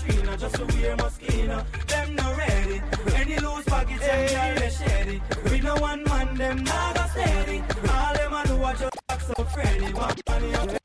Katrina, 0.00 0.36
just 0.36 0.54
to 0.54 0.64
wear 0.66 0.96
Moschino. 0.96 1.86
Them 1.86 2.14
no 2.14 2.34
ready. 2.36 2.82
Any 3.14 3.38
loose 3.38 3.64
package, 3.64 4.00
them 4.00 4.28
girl 4.28 4.60
they 4.60 4.70
shady. 4.70 5.22
We 5.50 5.60
no 5.60 5.74
one 5.76 6.04
man, 6.04 6.34
them 6.36 6.64
go 6.64 7.06
steady. 7.10 7.62
All 7.88 8.14
them 8.14 8.32
a 8.32 8.46
do 8.46 8.64
a 8.64 8.74
just 8.78 8.96
act 9.08 9.22
so 9.26 9.44
Freddy. 9.44 9.92
One 9.92 10.14
money 10.28 10.52
petty. 10.52 10.79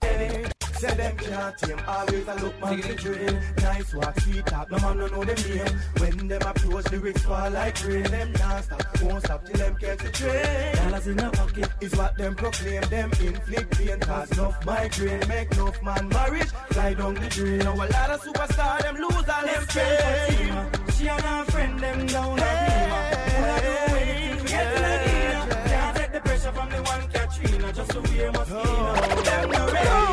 Say 0.77 0.93
them 0.95 1.17
can't 1.17 1.57
tame, 1.57 1.79
always 1.87 2.27
a 2.27 2.35
look 2.35 2.61
man 2.61 2.81
to 2.81 2.95
dream. 2.95 3.39
Nice 3.57 3.93
walk, 3.93 4.19
sweet 4.19 4.45
talk, 4.45 4.69
no 4.71 4.77
man 4.79 4.97
no 4.97 5.07
know 5.07 5.23
them 5.23 5.49
name. 5.49 5.79
When 5.99 6.27
them 6.27 6.41
approach, 6.41 6.91
lyrics 6.91 7.21
fall 7.23 7.49
like 7.49 7.87
rain. 7.87 8.03
Them 8.03 8.33
can't 8.33 8.63
stop, 8.65 9.01
won't 9.01 9.23
stop 9.23 9.45
till 9.45 9.57
them 9.57 9.75
catch 9.75 10.03
a 10.03 10.11
train. 10.11 10.75
Dollars 10.75 11.07
in 11.07 11.19
a 11.19 11.31
pocket 11.31 11.69
is 11.81 11.95
what 11.95 12.17
them 12.17 12.35
proclaim. 12.35 12.81
Them 12.83 13.11
inflict 13.21 13.77
pain, 13.77 13.99
cause 14.01 14.31
enough 14.31 14.65
migraine. 14.65 15.27
Make 15.27 15.51
enough 15.53 15.81
man 15.81 16.09
marriage, 16.09 16.51
fly 16.69 16.93
down 16.93 17.13
the 17.15 17.27
drain. 17.29 17.59
Now 17.59 17.75
a 17.75 17.85
lot 17.87 18.09
of 18.11 18.21
superstar, 18.21 18.81
them 18.81 18.95
lose 18.95 19.29
all 19.29 19.45
them 19.45 19.63
fame. 19.67 20.91
She 20.97 21.07
and 21.07 21.21
her 21.21 21.45
friend 21.45 21.79
them 21.79 22.05
down 22.07 22.39
a 22.39 22.43
Rima. 22.65 22.99
Woulda 23.37 23.61
do 23.61 23.95
anything 23.95 24.37
for 24.39 24.47
getting 24.47 24.83
a 24.83 24.95
Dina. 25.05 25.63
Can't 25.69 25.97
take 25.97 26.11
the 26.11 26.19
pressure 26.19 26.51
from 26.51 26.69
the 26.69 26.81
one 26.83 27.07
Katrina, 27.09 27.73
just 27.73 27.91
to 27.91 27.99
wear 28.01 28.31
Moschino. 28.31 29.23
Them 29.23 29.51
no 29.51 30.04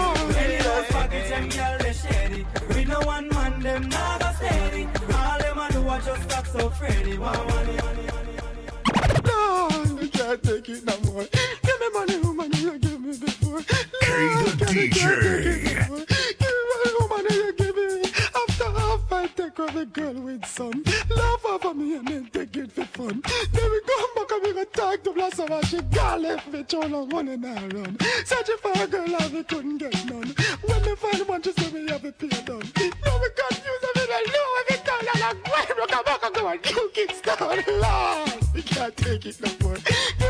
them 1.33 1.49
girl 1.49 1.78
they 1.78 1.93
shady. 1.93 2.47
We 2.74 2.85
no 2.85 3.01
one 3.01 3.28
man, 3.28 3.61
them 3.61 3.89
nah 3.89 4.18
go 4.18 4.30
steady. 4.37 4.85
All 5.14 5.39
them 5.39 5.59
a 5.59 5.72
do 5.72 5.89
a 5.89 6.01
just 6.05 6.28
talk 6.28 6.47
so 6.47 6.70
Freddy. 6.70 7.16
One 7.18 7.47
money, 7.47 7.76
money, 7.87 8.07
money. 8.14 8.37
No, 9.24 9.68
I 10.03 10.09
can't 10.12 10.43
take 10.43 10.68
it 10.68 10.85
no 10.85 10.95
more. 11.07 11.26
Give 11.66 11.78
me 11.83 11.89
money, 11.95 12.18
woman, 12.18 12.51
you 12.53 12.78
give 12.78 13.01
me 13.01 13.16
before. 13.16 13.62
K 14.03 14.09
the 14.61 14.66
DJ. 14.74 15.03
Give 16.41 16.55
me 16.59 16.64
money, 16.70 16.93
woman, 17.01 17.24
you 17.30 17.53
give 17.61 17.76
me. 17.76 18.11
After 18.41 18.70
half, 18.78 19.12
I 19.12 19.26
take 19.28 19.59
off 19.61 19.74
the 19.74 19.87
girl 19.87 20.14
with 20.14 20.45
some. 20.47 20.83
Laugh 21.16 21.45
over 21.47 21.74
me 21.74 21.97
and 21.97 22.09
then 22.09 22.30
take 22.33 22.57
it 22.57 22.72
for 22.72 22.85
fun. 22.85 23.22
Then 23.53 23.70
we 23.70 23.80
come 23.89 24.12
back 24.23 24.39
and 24.39 24.47
we 24.47 24.53
go 24.53 24.64
talk 24.64 25.03
to 25.03 25.12
Blossom 25.12 25.53
and 25.53 25.66
she 25.66 25.81
got 25.83 26.20
left 26.20 26.53
me 26.53 26.62
too 26.64 26.81
long 26.81 27.09
running 27.11 27.45
and 27.45 27.73
run. 27.73 27.97
Searching 28.25 28.57
for 28.61 28.73
a 28.83 28.87
girl 28.87 29.16
and 29.16 29.33
we 29.33 29.43
couldn't 29.45 29.79
get 29.79 29.95
none. 30.07 30.35
When 30.62 30.83
me 30.83 30.95
find 30.97 31.29
one, 31.29 31.43
she 31.43 31.53
say 31.53 31.70
me 31.73 31.91
have 31.91 32.05
a 32.05 32.12
pay 32.12 32.29
done. 32.29 32.62
Now 33.05 33.20
we 33.20 33.29
confused 33.31 33.85
and 33.85 33.95
we 33.97 34.07
don't 34.07 34.27
know 34.33 34.49
every 34.61 34.77
time 34.77 35.05
that 35.07 35.23
I'm 35.25 35.43
going 35.43 35.66
to 35.66 35.95
come 35.95 36.05
back 36.05 36.23
and 36.25 36.35
go 36.35 36.49
and 36.49 36.62
do 36.62 36.91
Kickstone. 36.95 37.81
Lord, 37.81 38.55
we 38.55 38.62
can't 38.62 38.97
take 38.97 39.27
it 39.27 39.41
no 39.41 39.68
more. 39.68 40.22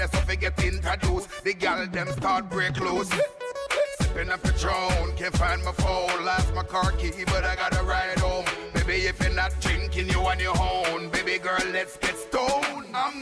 So 0.00 0.08
how 0.16 0.24
they 0.24 0.36
get 0.36 0.64
introduced. 0.64 1.44
The 1.44 1.52
gal 1.52 1.86
them 1.86 2.08
start 2.12 2.48
break 2.48 2.80
loose. 2.80 3.10
Sipping 4.00 4.30
a 4.30 4.38
the 4.38 4.52
throne, 4.54 5.14
can't 5.14 5.36
find 5.36 5.62
my 5.62 5.72
phone. 5.72 6.24
Lost 6.24 6.54
my 6.54 6.62
car 6.62 6.92
key, 6.92 7.12
but 7.26 7.44
I 7.44 7.54
gotta 7.54 7.82
ride 7.84 8.18
home. 8.18 8.46
Baby, 8.72 9.06
if 9.08 9.20
you're 9.20 9.34
not 9.34 9.52
drinking, 9.60 10.08
you 10.08 10.20
on 10.20 10.40
your 10.40 10.56
own. 10.58 11.10
Baby 11.10 11.36
girl, 11.38 11.60
let's 11.72 11.98
get 11.98 12.16
stoned. 12.16 12.86
I'm 12.94 13.20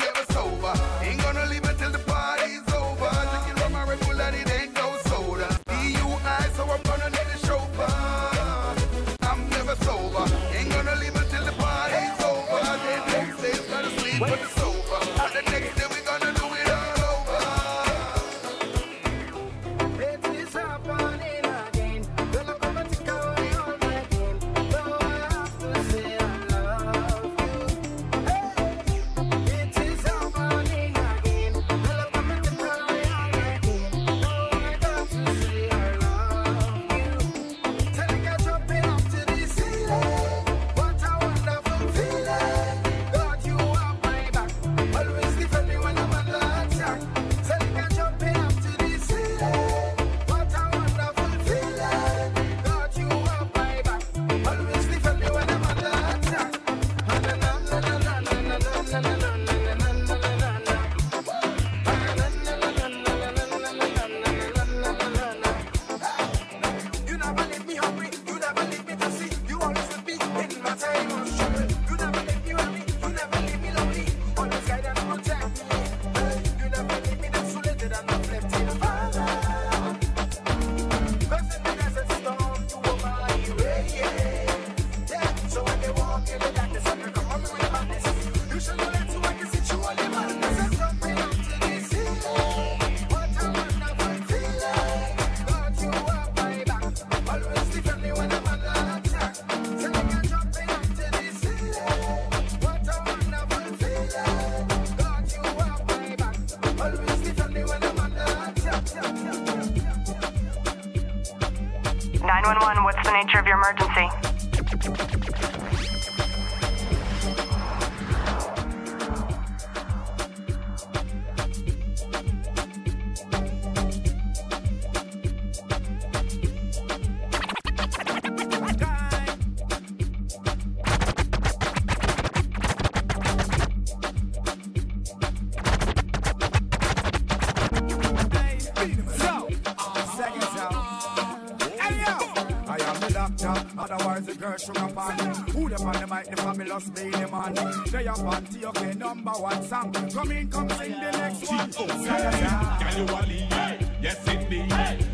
up 148.08 148.80
and 148.80 148.98
number 148.98 149.30
one 149.32 149.62
song. 149.64 149.92
Come 149.92 150.30
in, 150.32 150.50
come 150.50 150.68
sing 150.70 150.92
the 150.92 151.10
next 151.12 151.48
one. 151.50 151.70
Oh, 151.78 151.86
yeah. 152.04 152.96
You 152.96 153.04
a 153.04 153.22
lead, 153.26 153.52
yes. 154.00 154.26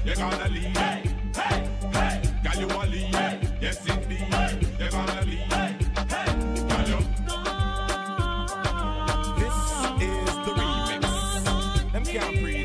You 0.04 0.14
gotta 0.14 0.48
lead, 0.48 0.76
hey, 0.76 1.02
hey, 1.34 1.68
hey. 1.92 2.60
You 2.60 2.66
a 2.66 2.86
lead, 2.86 3.12
yes. 3.60 3.86
You 3.86 3.94
gotta 4.90 5.26
lead, 5.26 5.52
hey, 5.52 5.76
This 9.38 9.56
is 10.00 10.34
the 10.44 10.52
remix. 10.54 11.04
Let 11.92 12.00
me 12.06 12.12
count 12.12 12.40
breathe. 12.40 12.63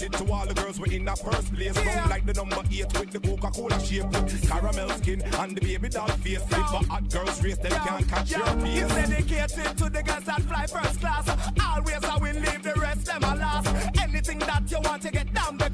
Dedicated 0.00 0.26
to 0.26 0.32
all 0.32 0.46
the 0.46 0.54
girls 0.54 0.80
we 0.80 0.96
in 0.96 1.04
that 1.04 1.18
first 1.18 1.52
place. 1.54 1.76
Yeah. 1.76 2.00
Don't 2.00 2.08
like 2.08 2.24
the 2.24 2.32
number 2.32 2.62
eight 2.72 2.98
with 2.98 3.10
the 3.10 3.20
Coca 3.20 3.50
Cola 3.50 3.78
shape, 3.80 4.06
with 4.06 4.48
caramel 4.48 4.88
skin 4.96 5.20
and 5.20 5.54
the 5.54 5.60
baby 5.60 5.88
doll 5.90 6.08
face. 6.08 6.38
Yo. 6.38 6.40
If 6.40 6.52
a 6.52 6.86
hot 6.88 7.10
girls 7.10 7.44
race, 7.44 7.58
them 7.58 7.72
yo. 7.72 7.78
can't 7.78 8.08
catch 8.08 8.30
yo. 8.30 8.38
your 8.38 8.46
pace. 8.46 8.82
It's 8.82 8.94
dedicated 8.94 9.76
to 9.78 9.90
the 9.90 10.02
girls 10.02 10.24
that 10.24 10.42
fly 10.42 10.66
first 10.66 11.00
class. 11.00 11.52
Always 11.62 12.04
I 12.04 12.16
will 12.16 12.34
leave 12.34 12.62
the 12.62 12.72
rest 12.80 13.06
them 13.06 13.24
a 13.24 13.36
last. 13.36 14.00
Anything 14.00 14.38
that 14.38 14.70
you 14.70 14.78
want 14.82 15.02
to 15.02 15.10
get 15.10 15.34
down 15.34 15.58
the. 15.58 15.70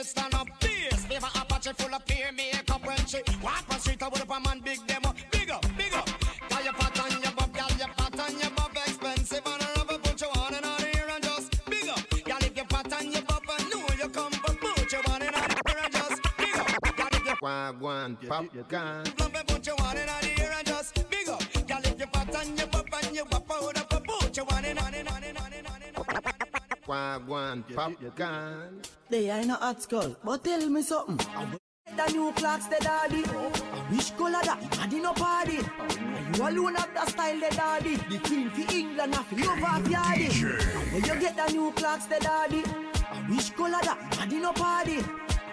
Me 0.00 0.04
stand 0.04 0.34
up. 0.34 0.48
This 0.60 1.04
fever 1.04 1.28
Apache 1.34 1.72
full 1.74 1.94
of 1.94 2.04
peer 2.06 2.32
makeup 2.32 2.84
when 2.86 3.04
she 3.06 3.20
walk 3.42 3.64
on 3.70 3.78
street. 3.78 4.02
I 4.02 4.08
would 4.08 4.22
up 4.22 4.30
a 4.30 4.40
man 4.40 4.60
big 4.60 4.80
demo. 4.86 5.12
Big 5.30 5.50
up, 5.50 5.64
big 5.76 5.92
up. 5.94 6.08
Girl, 6.48 6.64
you 6.64 6.72
fat 6.72 6.98
and 7.04 7.24
you 7.24 7.30
buff, 7.36 7.52
girl, 7.52 7.72
you 7.80 7.88
fat 7.96 8.20
and 8.24 8.42
you 8.42 8.50
buff, 8.50 8.72
expensive 8.86 9.46
and 9.46 9.62
I 9.62 9.68
rubber 9.76 9.98
put 9.98 10.20
you 10.20 10.28
on 10.28 10.54
and 10.54 10.64
on 10.64 10.80
here 10.80 11.08
and 11.14 11.22
just 11.22 11.64
big 11.66 11.88
up. 11.88 12.00
Girl, 12.10 12.38
if 12.40 12.56
you 12.56 12.64
fat 12.70 12.92
and 12.98 13.14
you 13.14 13.22
buff, 13.22 13.42
I 13.48 13.62
know 13.68 13.86
you 14.00 14.08
come, 14.08 14.32
but 14.46 14.60
put 14.60 14.92
you 14.92 15.00
on 15.12 15.22
and 15.22 15.36
on 15.36 15.50
here 15.50 15.80
and 15.84 15.92
just 15.92 16.22
big 16.38 16.56
up. 16.56 16.96
Girl, 16.96 17.08
if 17.12 17.26
you 17.26 17.36
Wagwan, 17.42 18.28
pop 18.28 18.68
gun. 18.68 19.04
Love 19.18 19.34
it, 19.34 19.46
put 19.48 19.66
you 19.66 19.74
on 19.84 19.96
and 19.98 20.10
on 20.10 20.24
here 20.24 20.52
and 20.56 20.66
just 20.66 21.10
big 21.10 21.28
up. 21.28 21.42
Girl, 21.68 21.84
if 21.84 22.00
you 22.00 22.06
fat 22.06 22.34
and 22.46 22.58
you 22.58 22.66
buff 22.66 22.86
and 23.02 23.16
you 23.16 23.24
buff 23.26 23.50
out 23.50 23.78
up, 23.78 24.04
put 24.06 24.36
you 24.36 24.44
on 24.44 24.64
and 24.64 24.78
on 24.78 24.94
and 24.94 25.08
on 25.08 25.22
and 25.24 25.38
on 25.38 25.52
and 25.52 25.66
on 25.66 25.82
and 25.82 25.96
on. 25.98 26.04
Wagwan, 26.88 27.64
pop 27.74 27.92
gun. 28.16 28.69
They 29.40 29.44
ain't 29.44 29.52
a 29.52 29.56
hot 29.56 29.80
skull, 29.80 30.14
but 30.22 30.44
tell 30.44 30.68
me 30.68 30.82
something. 30.82 31.16
The 31.96 32.12
new 32.12 32.30
clocks, 32.32 32.66
the 32.66 32.76
daddy. 32.78 33.22
Which 33.88 34.14
color 34.14 34.42
that? 34.44 34.78
And 34.82 34.92
in 34.92 35.02
no 35.02 35.14
party. 35.14 35.60
And 35.88 36.36
you 36.36 36.46
alone 36.46 36.74
have 36.74 36.92
the 36.92 37.06
style, 37.06 37.40
the 37.40 37.48
daddy. 37.56 37.96
The 37.96 38.18
queen 38.18 38.50
for 38.50 38.70
England, 38.70 39.14
have 39.14 39.32
love 39.32 39.64
off 39.64 39.82
yardy. 39.84 40.92
When 40.92 41.04
you 41.04 41.18
get 41.18 41.36
the 41.36 41.52
new 41.54 41.72
clocks, 41.72 42.04
the 42.04 42.18
daddy. 42.20 42.60
Which 43.32 43.56
color 43.56 43.80
that? 43.82 44.18
And 44.20 44.30
in 44.30 44.42
no 44.42 44.52
party. 44.52 45.02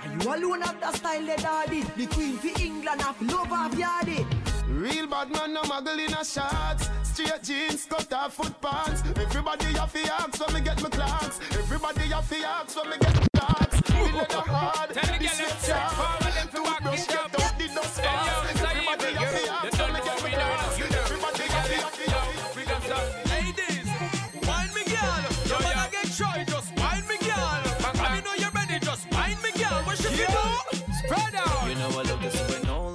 And 0.03 0.21
you 0.21 0.35
alone 0.35 0.63
have 0.63 0.81
the 0.81 0.91
style, 0.91 1.25
the 1.25 1.41
daddy. 1.41 1.83
The 1.95 2.07
queen 2.07 2.37
for 2.39 2.61
England, 2.61 3.01
have 3.01 3.21
love 3.21 3.53
off 3.53 3.71
yardy. 3.71 4.27
Real 4.67 5.07
bad 5.07 5.31
man, 5.31 5.53
no 5.53 5.61
muggle 5.61 5.97
in 5.97 6.13
a 6.13 6.25
shots. 6.25 6.89
Straight 7.03 7.41
jeans, 7.41 7.85
cut 7.85 8.11
off 8.11 8.33
foot 8.33 8.59
pants. 8.61 9.01
Everybody 9.15 9.65
have 9.77 9.93
to 9.93 10.13
ask 10.13 10.45
when 10.45 10.55
me 10.55 10.61
get 10.61 10.83
my 10.83 10.89
clocks. 10.89 11.39
Everybody 11.51 12.01
have 12.09 12.29
to 12.29 12.35
ask 12.45 12.75
when 12.75 12.89
me 12.89 12.97
get 12.99 13.15
my 13.15 13.27
clocks. 13.33 13.66
Me 14.03 14.11
Tell 14.11 15.05
the 15.05 15.17
girl 15.19 15.19
them 15.19 15.57
sharp. 15.57 15.91
forward 15.91 16.51
to 16.51 16.61
walk 16.61 17.46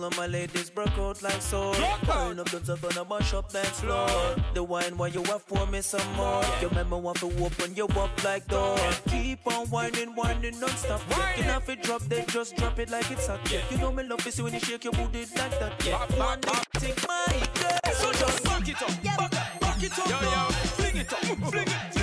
all 0.02 0.08
of 0.08 0.16
my 0.16 0.26
ladies 0.26 0.70
broke 0.70 0.98
out 0.98 1.22
like 1.22 1.40
sore. 1.40 1.74
Burn 2.06 2.38
up 2.40 2.50
the 2.50 2.60
top 2.60 2.82
and 2.82 2.98
I 2.98 3.04
mash 3.08 3.34
up 3.34 3.52
dance 3.52 3.80
floor. 3.80 4.08
The 4.54 4.62
wine 4.62 4.96
while 4.96 5.08
you 5.08 5.22
have 5.24 5.42
for 5.42 5.66
me 5.66 5.80
some 5.80 6.12
more. 6.14 6.42
You 6.60 6.68
remember 6.68 6.96
want 6.96 7.18
to 7.18 7.26
open 7.44 7.74
you 7.74 7.86
up 7.86 8.24
like 8.24 8.46
door. 8.48 8.76
Keep 9.08 9.46
on 9.46 9.66
whining, 9.68 10.14
whining 10.16 10.58
non-stop. 10.58 11.02
You 11.36 11.44
know 11.44 11.56
if 11.58 11.68
it 11.68 11.82
drop, 11.82 12.02
then 12.02 12.26
just 12.26 12.56
drop 12.56 12.78
it 12.78 12.90
like 12.90 13.10
it's 13.10 13.26
hot. 13.26 13.40
Yeah. 13.50 13.60
You 13.70 13.78
know 13.78 13.92
me 13.92 14.02
love 14.02 14.26
it 14.26 14.40
when 14.40 14.52
you 14.52 14.60
shake 14.60 14.84
your 14.84 14.92
booty 14.92 15.20
like 15.36 15.58
that. 15.60 15.84
Yeah. 15.84 15.98
One 16.16 16.40
take 16.80 17.06
my 17.06 17.48
girl. 17.54 17.94
So 17.94 18.12
just 18.12 18.44
back 18.44 18.68
it 18.68 18.82
up, 18.82 19.02
back, 19.02 19.60
back 19.60 19.82
it 19.82 19.98
up, 19.98 20.08
yo, 20.08 20.20
yo. 20.20 20.48
Fling 20.78 20.96
it 20.96 21.12
up, 21.12 21.20
fling 21.20 21.68
it, 21.68 22.01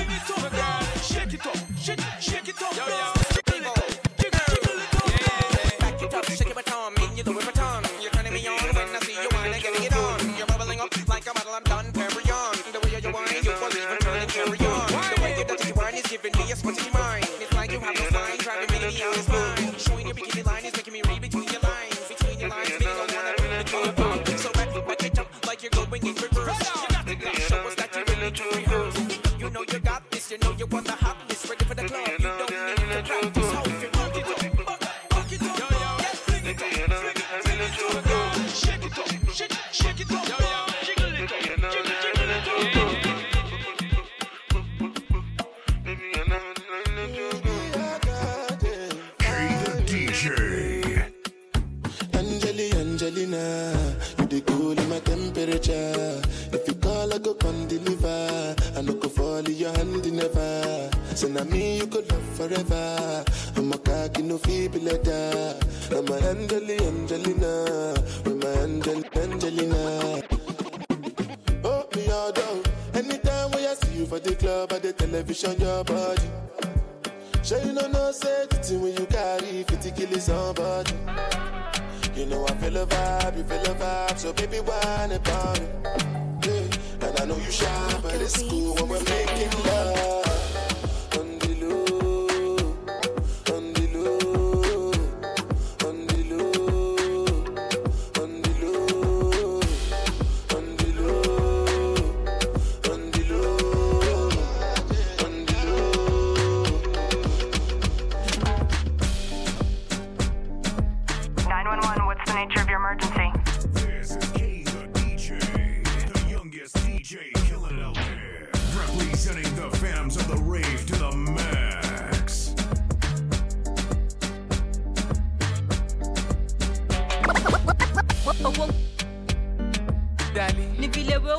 ni 130.80 130.88
vile 130.88 131.18
we 131.18 131.34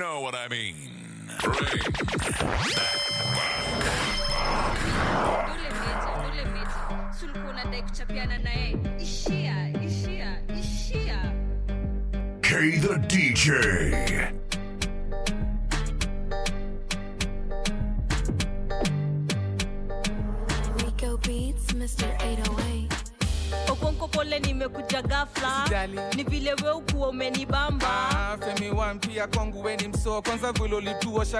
know 0.00 0.22
what 0.22 0.34
I 0.34 0.48
mean. 0.48 0.74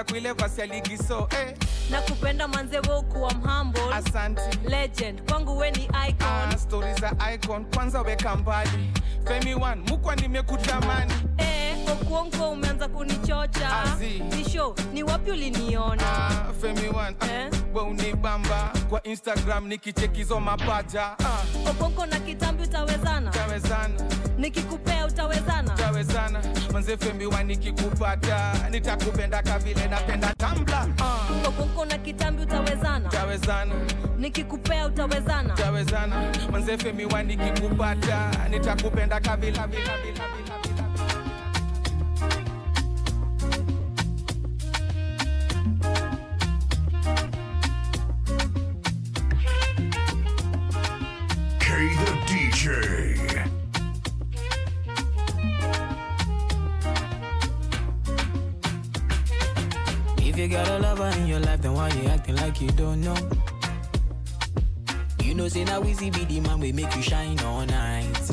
Ulituosha 0.03 0.33
kwa 0.33 0.33
vasi 0.33 0.61
ya 0.61 0.67
ligi 0.67 0.97
so 0.97 1.27
eh. 1.31 1.55
na 1.89 2.01
kupenda 2.01 2.47
manze 2.47 2.79
we 2.79 2.97
ukuwa 2.97 3.33
mhamble 3.33 3.81
Asante. 3.93 4.41
legend 4.69 5.21
kwangu 5.31 5.57
we 5.57 5.71
ni 5.71 5.83
icon. 5.83 6.27
Ah, 6.27 6.57
stori 6.57 6.93
za 6.93 7.11
icon. 7.33 7.65
Kwanza 7.65 8.01
weka 8.01 8.35
mbali. 8.35 8.91
Femi 9.27 9.55
wan 9.55 9.79
mukwa 9.89 10.15
nimekutamani. 10.15 11.13
Eh, 11.37 11.75
okuonko 11.91 12.49
umeanza 12.51 12.87
kunichocha. 12.87 13.83
Azi. 13.83 14.19
ni 14.19 14.49
show 14.49 14.75
ni 14.93 15.03
wapi 15.03 15.31
uliniona? 15.31 16.03
Ah, 16.17 16.53
femi 16.61 16.89
ah, 17.21 17.49
we 17.73 17.81
unibamba. 17.81 18.71
Kwa 18.89 19.03
instagram 19.03 19.67
nikichekizo 19.67 20.39
mapaja. 20.39 21.03
Ah, 21.05 21.69
okonko 21.69 22.05
na 22.05 22.19
kitambi 22.19 22.63
utawezana? 22.63 23.31
Tawezana 23.31 23.93
nikikupea 24.41 25.05
utawezana? 25.07 25.73
Utawezana. 25.73 26.39
Manzefemiwa 26.73 27.43
nikikupata 27.43 28.53
nitakupenda 28.69 29.43
kavile 29.43 29.87
napenda 29.87 30.33
tambla 30.37 30.87
uh. 31.79 31.85
na 31.87 31.97
kitambi 31.97 32.41
utawezana? 32.43 33.09
Utawezana. 33.09 33.73
Nikikupea 34.17 34.87
utawezana? 34.87 35.53
Utawezana. 35.53 36.15
Manzefemiwa 36.51 37.23
nikikupata 37.23 38.31
nitakupenda 38.49 39.19
kavila 39.19 39.67
vila 39.67 39.97
vila 39.97 40.27
vila 40.27 40.51
DJ. 52.27 52.90
You 60.41 60.47
got 60.47 60.67
a 60.69 60.79
lover 60.79 61.11
in 61.19 61.27
your 61.27 61.39
life, 61.39 61.61
then 61.61 61.73
why 61.75 61.89
you 61.89 62.09
acting 62.09 62.35
like 62.37 62.59
you 62.59 62.69
don't 62.69 62.99
know? 62.99 63.15
You 65.23 65.35
know, 65.35 65.47
say 65.47 65.63
now 65.63 65.83
easy 65.83 66.09
be 66.09 66.25
the 66.25 66.39
man 66.39 66.59
we 66.59 66.71
make 66.71 66.95
you 66.95 67.03
shine 67.03 67.39
all 67.41 67.63
night. 67.63 68.31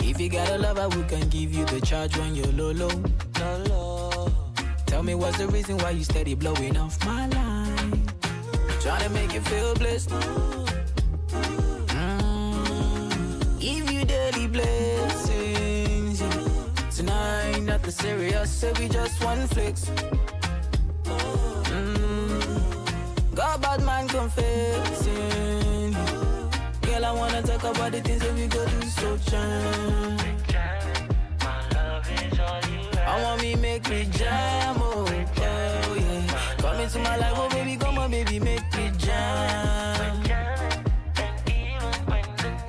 If 0.00 0.20
you 0.20 0.28
got 0.28 0.50
a 0.50 0.58
lover 0.58 0.90
who 0.90 1.02
can 1.04 1.26
give 1.30 1.54
you 1.54 1.64
the 1.64 1.80
charge 1.80 2.14
when 2.18 2.34
you're 2.34 2.52
low, 2.52 2.72
low, 2.72 2.90
low, 3.40 3.64
low. 3.68 4.30
Tell 4.84 5.02
me 5.02 5.14
what's 5.14 5.38
the 5.38 5.48
reason 5.48 5.78
why 5.78 5.90
you 5.90 6.04
steady 6.04 6.34
blowing 6.34 6.76
off 6.76 7.02
my 7.06 7.26
line? 7.28 8.02
Trying 8.82 9.04
to 9.04 9.10
make 9.10 9.32
you 9.32 9.40
feel 9.40 9.74
blessed. 9.76 10.10
Mm. 11.88 13.60
Give 13.60 13.90
you 13.90 14.04
daily 14.04 14.46
blessings. 14.46 14.87
Nothing 17.78 17.90
serious, 17.90 18.50
say 18.50 18.72
we 18.78 18.88
just 18.88 19.22
one 19.24 19.46
flex. 19.48 19.90
Mm. 21.04 23.34
Got 23.34 23.60
bad 23.60 23.82
man 23.84 24.08
confessing. 24.08 25.92
Girl, 26.82 27.04
I 27.04 27.12
wanna 27.12 27.42
talk 27.42 27.64
about 27.64 27.92
the 27.92 28.00
things 28.00 28.22
that 28.22 28.34
we 28.34 28.46
go 28.46 28.64
do 28.66 28.82
so 28.88 29.16
jam. 29.18 30.18
I 33.06 33.22
want 33.22 33.42
me 33.42 33.54
make 33.56 33.88
me 33.88 34.04
jam, 34.12 34.76
oh, 34.80 35.06
oh 35.08 35.94
yeah. 35.96 36.54
Come 36.58 36.80
into 36.80 36.98
my 36.98 37.16
life, 37.16 37.32
oh 37.36 37.48
baby, 37.48 37.76
come 37.76 37.98
on, 37.98 38.10
baby, 38.10 38.38
make 38.38 38.62
me 38.76 38.90
jam. 38.98 40.22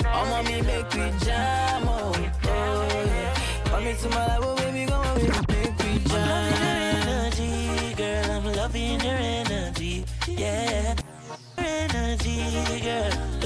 I 0.05 0.31
want 0.31 0.47
me 0.47 0.61
make 0.61 0.95
me 0.95 1.11
jam, 1.25 1.83
oh, 1.87 2.13
oh 2.45 3.03
yeah. 3.05 3.33
Come 3.65 3.87
into 3.87 4.09
my 4.09 4.27
life, 4.27 4.39
oh 4.43 4.55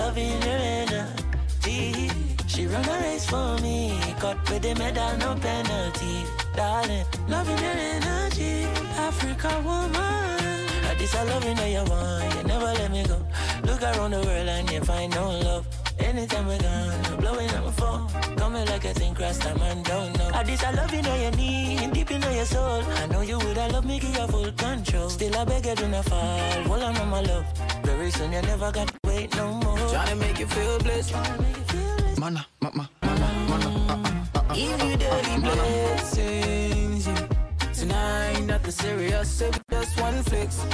Loving 0.03 0.41
your 0.41 0.59
energy. 0.81 2.11
She 2.45 2.67
run 2.67 2.83
a 2.83 2.99
race 3.03 3.25
for 3.25 3.57
me, 3.61 3.97
cut 4.19 4.37
with 4.49 4.61
the 4.61 4.75
medal, 4.75 5.17
no 5.17 5.33
penalty, 5.39 6.25
darling. 6.53 7.05
Loving 7.29 7.57
your 7.57 7.77
energy, 7.95 8.65
Africa 9.07 9.61
woman. 9.63 9.95
Uh, 9.95 10.93
This 10.97 11.15
I 11.15 11.23
loving 11.23 11.55
that 11.55 11.69
you 11.71 11.83
want, 11.89 12.35
you 12.35 12.43
never 12.43 12.71
let 12.79 12.91
me 12.91 13.03
go. 13.05 13.17
Look 13.63 13.81
around 13.81 14.11
the 14.11 14.19
world 14.27 14.49
and 14.49 14.69
you 14.73 14.81
find 14.81 15.09
no 15.15 15.39
love. 15.39 15.65
Anytime 15.99 16.47
we're 16.47 16.59
gone, 16.59 17.19
blowing 17.21 17.49
up 17.51 17.63
my 17.63 17.71
phone. 17.71 18.35
Coming 18.35 18.65
like 18.65 18.83
a 18.83 18.93
thing 18.93 19.15
cross 19.15 19.37
time 19.37 19.83
don't 19.83 20.17
know. 20.17 20.29
Uh, 20.33 20.43
This 20.43 20.63
I 20.65 20.71
love 20.71 20.93
you 20.93 21.01
know 21.01 21.15
you 21.15 21.31
need, 21.31 21.93
deep 21.93 22.11
in 22.11 22.21
your 22.21 22.45
soul. 22.45 22.83
I 23.01 23.07
know 23.07 23.21
you 23.21 23.37
would, 23.39 23.57
I 23.57 23.67
love 23.67 23.85
me, 23.85 23.99
give 23.99 24.13
you 24.13 24.27
full 24.27 24.51
control. 24.51 25.09
Still 25.09 25.35
I 25.37 25.45
beg 25.45 25.65
you 25.65 25.75
do 25.75 25.87
not 25.87 26.03
fall, 26.03 26.63
hold 26.67 26.83
on, 26.83 27.09
my 27.09 27.21
love. 27.21 27.45
Very 27.83 28.11
soon 28.11 28.33
you 28.33 28.41
never 28.41 28.69
got 28.69 29.02
to 30.13 30.19
make 30.19 30.39
you 30.39 30.47
feel 30.47 30.79
blessed. 30.79 31.13
Mana, 32.19 32.45
ma, 32.61 32.69
ma, 32.73 32.85
Give 34.53 34.83
you 34.83 34.97
daily 34.97 35.41
blessings. 35.41 37.07
yeah. 37.07 37.27
Tonight, 37.73 38.41
nothing 38.45 38.71
serious, 38.71 39.41
we 39.41 39.49
just 39.71 39.99
one 39.99 40.23
flex. 40.23 40.65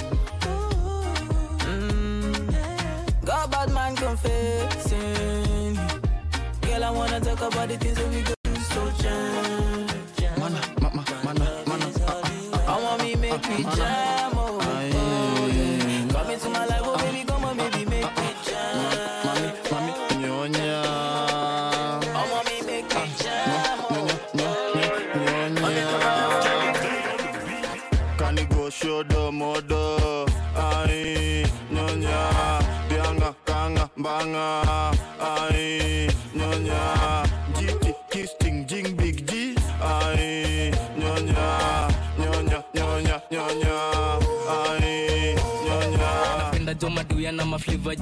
Mm. 1.70 3.26
Got 3.26 3.52
bad 3.52 3.72
man 3.72 3.96
confessing. 3.96 5.76
Girl, 6.62 6.84
I 6.84 6.92
wanna 6.92 7.20
talk 7.22 7.42
about 7.42 7.70
the 7.70 7.78
things 7.78 7.98
that 7.98 8.10
we 8.10 8.22
go 8.22 8.34
do 8.44 8.56
so 8.74 8.92
jam. 9.02 9.88
Mana, 10.40 10.62
ma, 10.82 10.90
ma, 10.94 11.04
mana, 11.24 11.64
mana. 11.66 11.88
I 12.68 12.82
want 12.84 13.02
me 13.04 13.16
make 13.16 13.50
me 13.50 13.64
jam, 13.64 14.09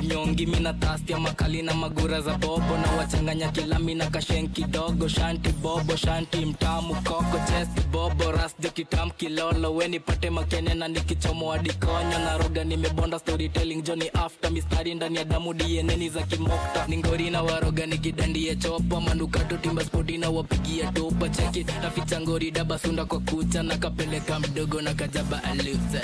nyongi 0.07 0.45
mina 0.45 0.73
tastia 0.73 1.17
makali 1.19 1.61
na 1.61 1.73
magura 1.73 2.21
za 2.21 2.33
bobo. 2.37 2.77
Na 2.77 2.91
wachanganya 2.97 3.51
kilami 3.51 3.95
na 3.95 4.07
kashen 4.09 4.47
kidogo. 4.49 5.07
Shanti 5.07 5.49
bobo 5.51 5.95
shanti 5.95 6.45
mtamu 6.45 6.95
koko 6.95 7.37
chesti 7.47 7.81
bobo. 7.91 8.31
Rasjo 8.31 8.69
kitam 8.69 9.11
kilolo 9.11 9.75
weni 9.75 9.99
pate 9.99 10.29
makene 10.29 10.73
na 10.73 10.87
nikichomoa 10.87 11.57
dikonyo 11.57 12.19
na 12.19 12.37
roga 12.37 12.63
nimebonda 12.63 13.19
storytelling 13.19 13.81
joni 13.81 14.09
after 14.13 14.51
mistari 14.51 14.95
ndani 14.95 15.17
ya 15.17 15.23
damu 15.25 15.53
dieneni 15.53 16.09
za 16.09 16.21
kimokta. 16.21 16.87
Ningori 16.87 17.29
na 17.29 17.41
waroga 17.41 17.85
nikidandie 17.85 18.55
chopa 18.55 19.01
manukato 19.01 19.57
timba 19.57 19.85
spoti 19.85 20.17
na 20.17 20.29
wapigia 20.29 20.91
topa 20.91 21.29
cheki 21.29 21.65
naficha 21.81 22.21
ngori 22.21 22.51
daba 22.51 22.79
sunda 22.79 23.05
kwa 23.05 23.19
kucha. 23.19 23.63
Na 23.63 23.77
kapeleka 23.77 24.39
mdogo 24.39 24.81
na 24.81 24.93
kajaba 24.93 25.43
aluze 25.43 26.01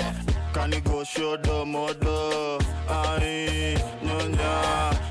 Kanigo 0.54 1.04
shodo 1.04 1.64
modo 1.66 2.58
ai 2.88 3.76
nyonya 4.04 4.52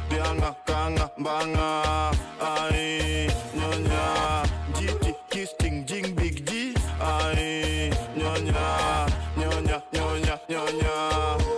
bianga 0.10 0.56
kanga 0.66 1.10
banga 1.18 2.12
Aye, 2.44 3.30
nyonya, 3.56 4.44
GT, 4.76 5.16
kiss 5.30 5.54
ting, 5.60 5.86
jing, 5.86 6.14
big 6.16 6.46
G. 6.46 6.74
Aye, 7.00 7.89
nyonya, 8.18 9.08
nyonya, 9.38 9.78
nyonya, 9.94 10.36
nyonya. 10.50 10.96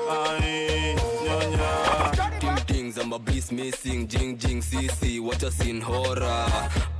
Aye, 0.09 0.95
nyonya. 1.25 1.69
Ting 2.39 2.55
tings, 2.67 2.97
I'm 2.97 3.13
a 3.13 3.19
beast 3.19 3.51
missing. 3.51 4.07
Jing 4.07 4.37
jing 4.37 4.61
CC, 4.61 5.19
what 5.19 5.41
a 5.43 5.51
scene 5.51 5.81
horror. 5.81 6.47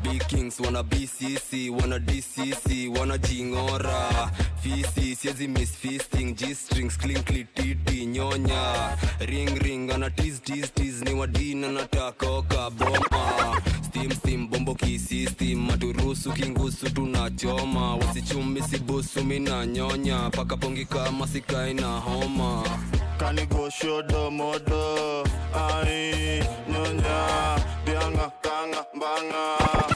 Big 0.02 0.28
kings 0.28 0.60
wanna 0.60 0.84
BCC, 0.84 1.45
wanna 1.80 2.00
DCC, 2.00 2.88
wanajing'ora. 2.98 4.32
Fisi, 4.62 5.16
siezi 5.16 5.48
miss 5.48 5.72
fisting 5.76 6.36
G 6.36 6.54
strings, 6.56 6.98
clinkly 6.98 7.46
titi, 7.54 8.06
nyonya. 8.06 8.98
Ring 9.20 9.56
ring, 9.60 9.92
ana 9.92 10.10
tis 10.10 10.40
tis 10.40 10.72
tis 10.72 11.02
Ni 11.02 11.12
wadina 11.14 11.72
na 11.72 11.82
oka 12.30 12.70
boma. 12.72 13.62
Steam 13.84 14.12
steam, 14.12 14.48
bombo 14.48 14.76
kisistem. 14.76 15.60
Maturusu 15.68 16.32
kingusu 16.34 16.90
tunachoma. 16.90 17.96
Wasichumi 17.96 18.62
sibusu 18.62 19.24
mina 19.24 19.66
nyonya. 19.66 20.30
Paka 20.32 20.58
pongi 20.58 20.86
kama 20.86 21.28
sikai 21.28 21.74
na 21.74 22.00
homa. 22.00 22.64
Kanigo 23.18 23.70
shodo 23.70 24.32
modo. 24.32 25.24
Aye, 25.54 26.44
nyonya, 26.70 27.58
bianga, 27.86 28.32
kanga, 28.42 28.86
banga. 29.00 29.95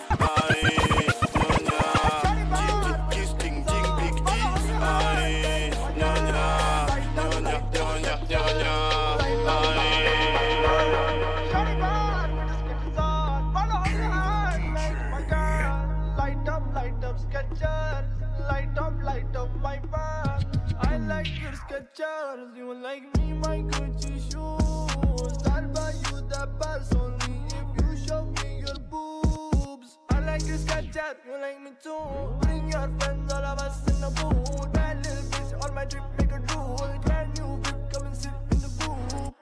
Skechers. 22.40 22.56
You 22.56 22.74
like 22.74 23.18
me, 23.18 23.34
my 23.34 23.58
Gucci 23.60 24.20
shoes. 24.32 25.48
I'll 25.52 25.68
buy 25.70 25.92
you 25.92 26.22
the 26.28 26.50
best 26.60 26.96
only 26.96 27.42
if 27.48 27.82
you 27.82 28.08
show 28.08 28.24
me 28.26 28.60
your 28.66 28.80
boobs. 28.90 29.98
I 30.10 30.20
like 30.20 30.46
your 30.46 30.58
Skechers. 30.58 31.16
You 31.26 31.34
like 31.34 31.62
me 31.62 31.72
too. 31.84 32.40
Bring 32.42 32.70
your 32.70 32.90
friends, 33.00 33.32
all 33.34 33.44
of 33.44 33.60
us 33.60 33.88
in 33.88 34.02
the 34.02 34.10
booth. 34.10 34.74
Bad 34.74 35.06
little 35.06 35.24
bitch 35.24 35.64
on 35.64 35.76
my 35.76 35.86
trip, 35.86 36.04
make 36.18 36.32
a 36.32 36.40
drool. 36.40 36.78
Can 37.06 37.32
you 37.38 37.44
whip, 37.44 37.94
come 37.94 38.06
and 38.08 38.16
sit 38.16 38.32
in 38.52 38.60
the 38.60 38.68
booth? 38.80 39.34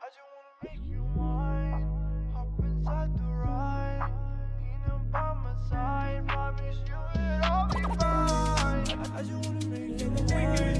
I 0.00 0.08
just 0.08 0.28
wanna 0.34 0.54
make 0.62 0.84
you 0.90 1.02
mine. 1.16 1.86
Hop 2.34 2.48
inside 2.60 3.14
the 3.14 3.24
ride. 3.24 4.10
Lean 4.60 5.10
by 5.10 5.34
my 5.34 5.54
side. 5.70 6.28
Promise 6.28 6.76
you 6.86 7.00
it'll 7.20 7.66
be 7.68 7.82
fine. 7.98 8.84
I 9.16 9.22
just 9.22 9.48
wanna 9.48 9.66
make 9.66 10.00
you 10.00 10.10
mine. 10.10 10.73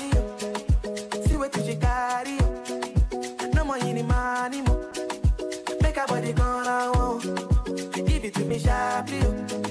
Oh 0.00 0.38
body, 0.42 1.26
see 1.26 1.36
what 1.36 1.56
you 1.66 1.76
carry. 1.76 2.38
No 3.54 3.64
more 3.64 3.76
any 3.78 4.02
money, 4.02 4.62
mo. 4.62 4.88
Make 5.82 5.96
a 5.96 6.06
body 6.06 6.32
gonna 6.32 6.92
want. 6.94 7.24
Give 7.94 8.24
it 8.24 8.34
to 8.34 8.44
me 8.44 8.58
sharply, 8.58 9.20
oh. 9.22 9.67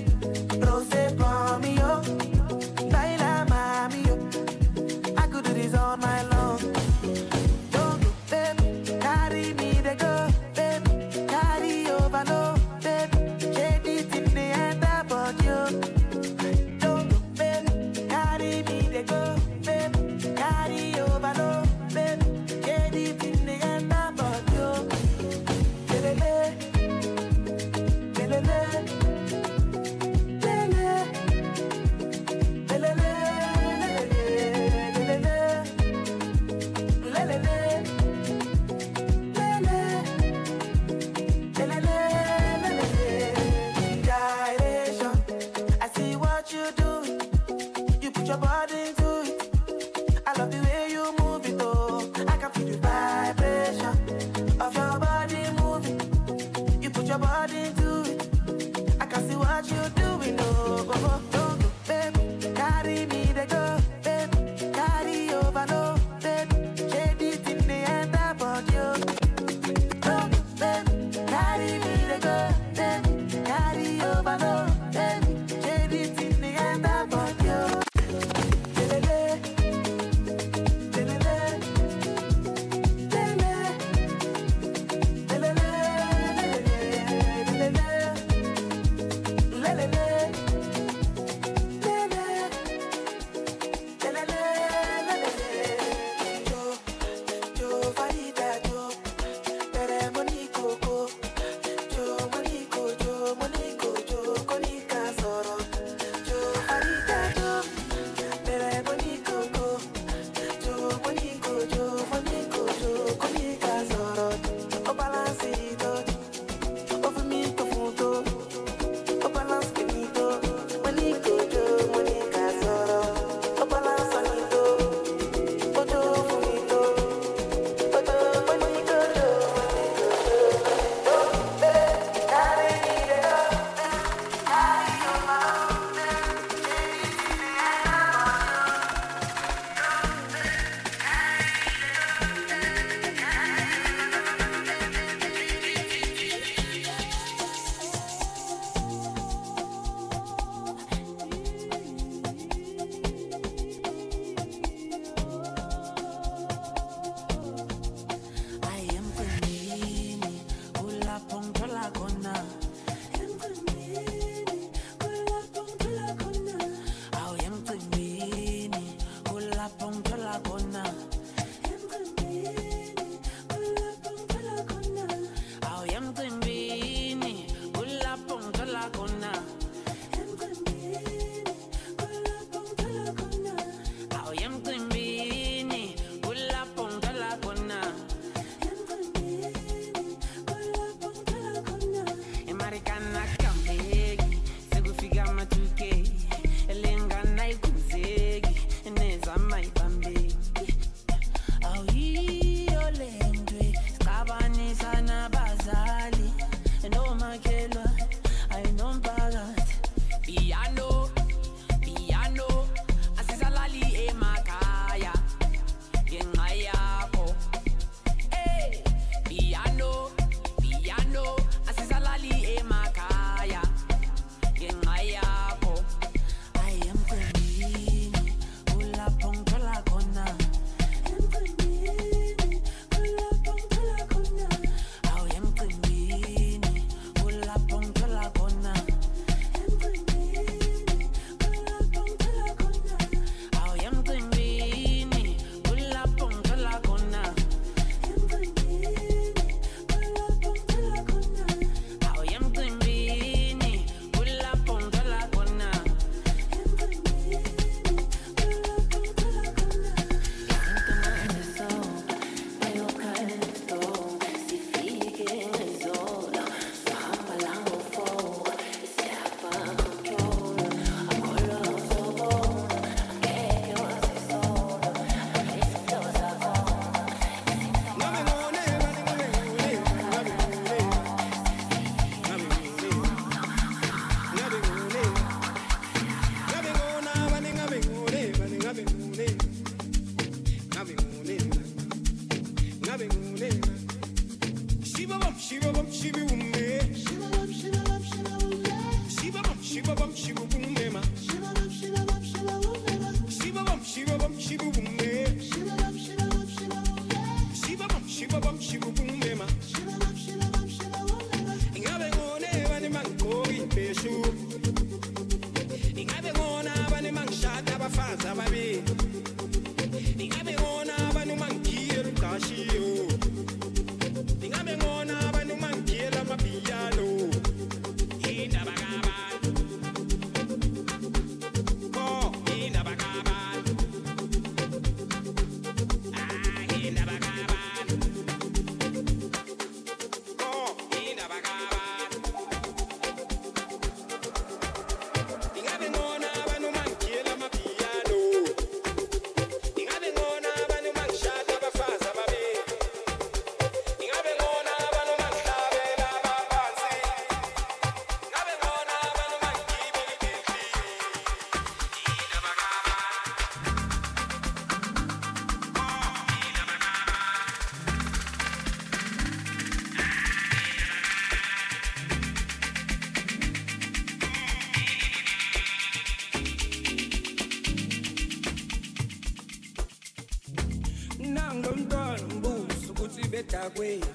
ngedakweni 383.37 384.05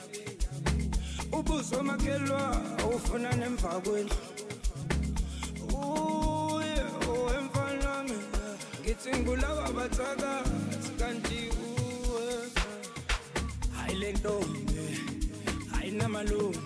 ubuzo 1.33 1.83
makhelwa 1.83 2.43
ufuna 2.95 3.31
nemva 3.33 3.68
kwendlu 3.85 4.16
uye 5.79 6.79
owemfanami 7.11 8.16
ngithi 8.81 9.11
ngulawa 9.18 9.66
bathakathi 9.77 10.91
kanti 10.99 11.41
uwe. 11.66 12.27
Hayi 13.77 13.95
le 14.01 14.12
ntombi 14.12 14.89
hayi 15.73 15.91
namalume 15.91 16.59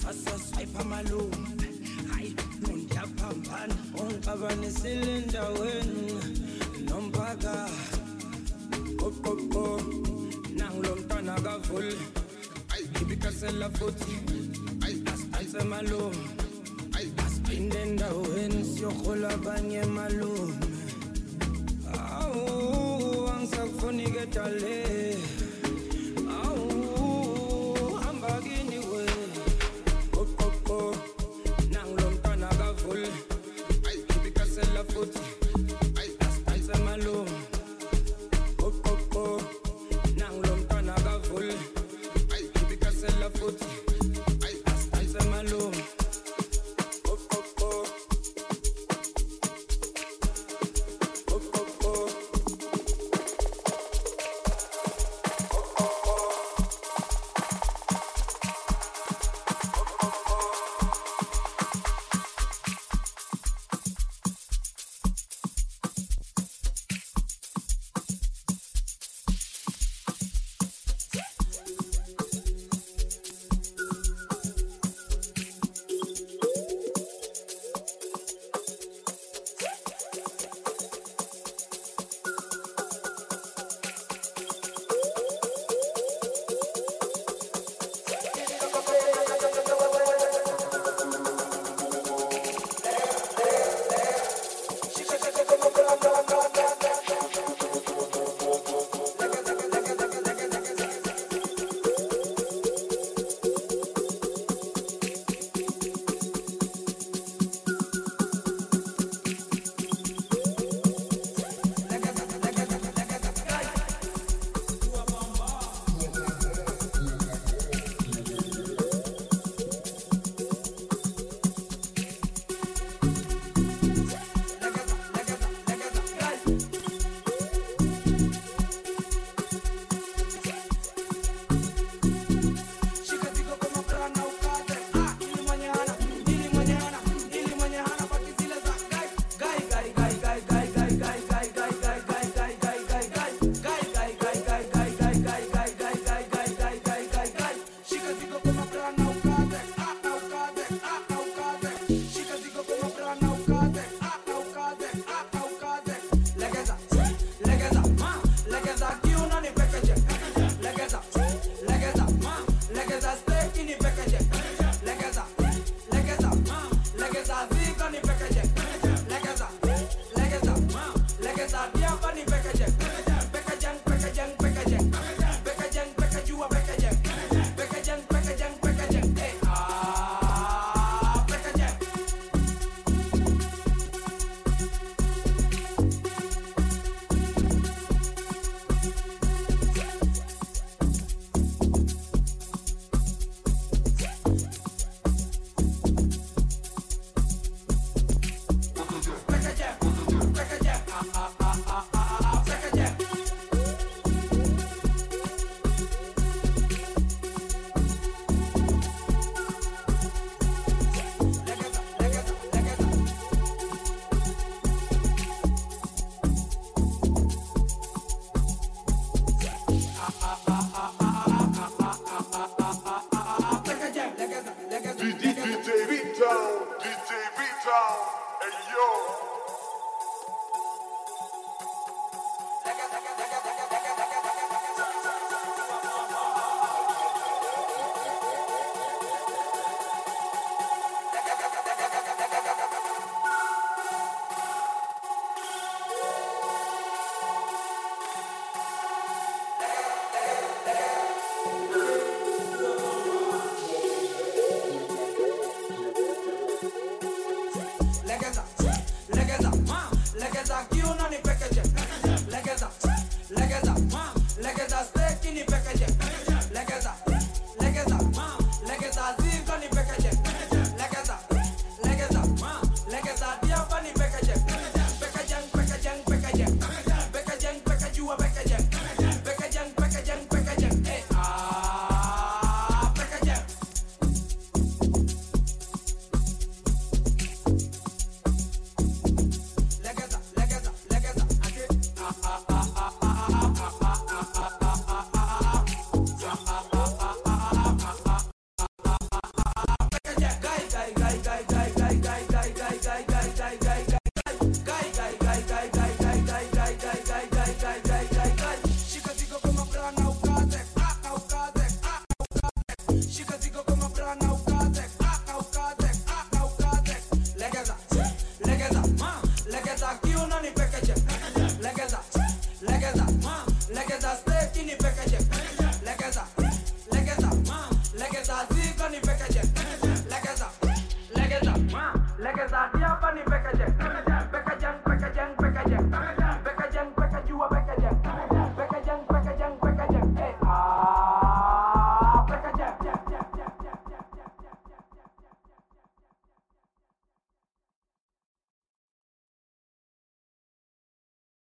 sasasayipha 0.00 0.84
malume 0.84 1.68
hayi 2.12 2.36
nondiyaphambana 2.62 3.74
ongixabanisile 4.00 5.10
endaweni 5.18 6.12
nomphakathi 6.86 7.98
oqoqo 9.06 9.64
nangulo 10.56 10.94
man 11.22 11.38
a 11.38 11.40
got 11.40 11.66
full. 11.66 11.82
Keep 12.94 13.10
it 13.10 13.20
castle 13.20 13.62
a 13.62 13.70
foot. 13.70 13.94
That's 15.32 15.54
a 15.54 15.64
malo. 15.64 16.12
Pinde 17.48 17.82
endaweni 17.82 18.64
siyohola 18.64 19.28
abanye 19.30 19.84
malume 19.84 20.54
ah, 21.92 22.26
oh, 22.26 22.32
oh, 22.32 22.46
oh, 22.46 23.28
awu 23.28 23.28
angisakufuni 23.28 24.04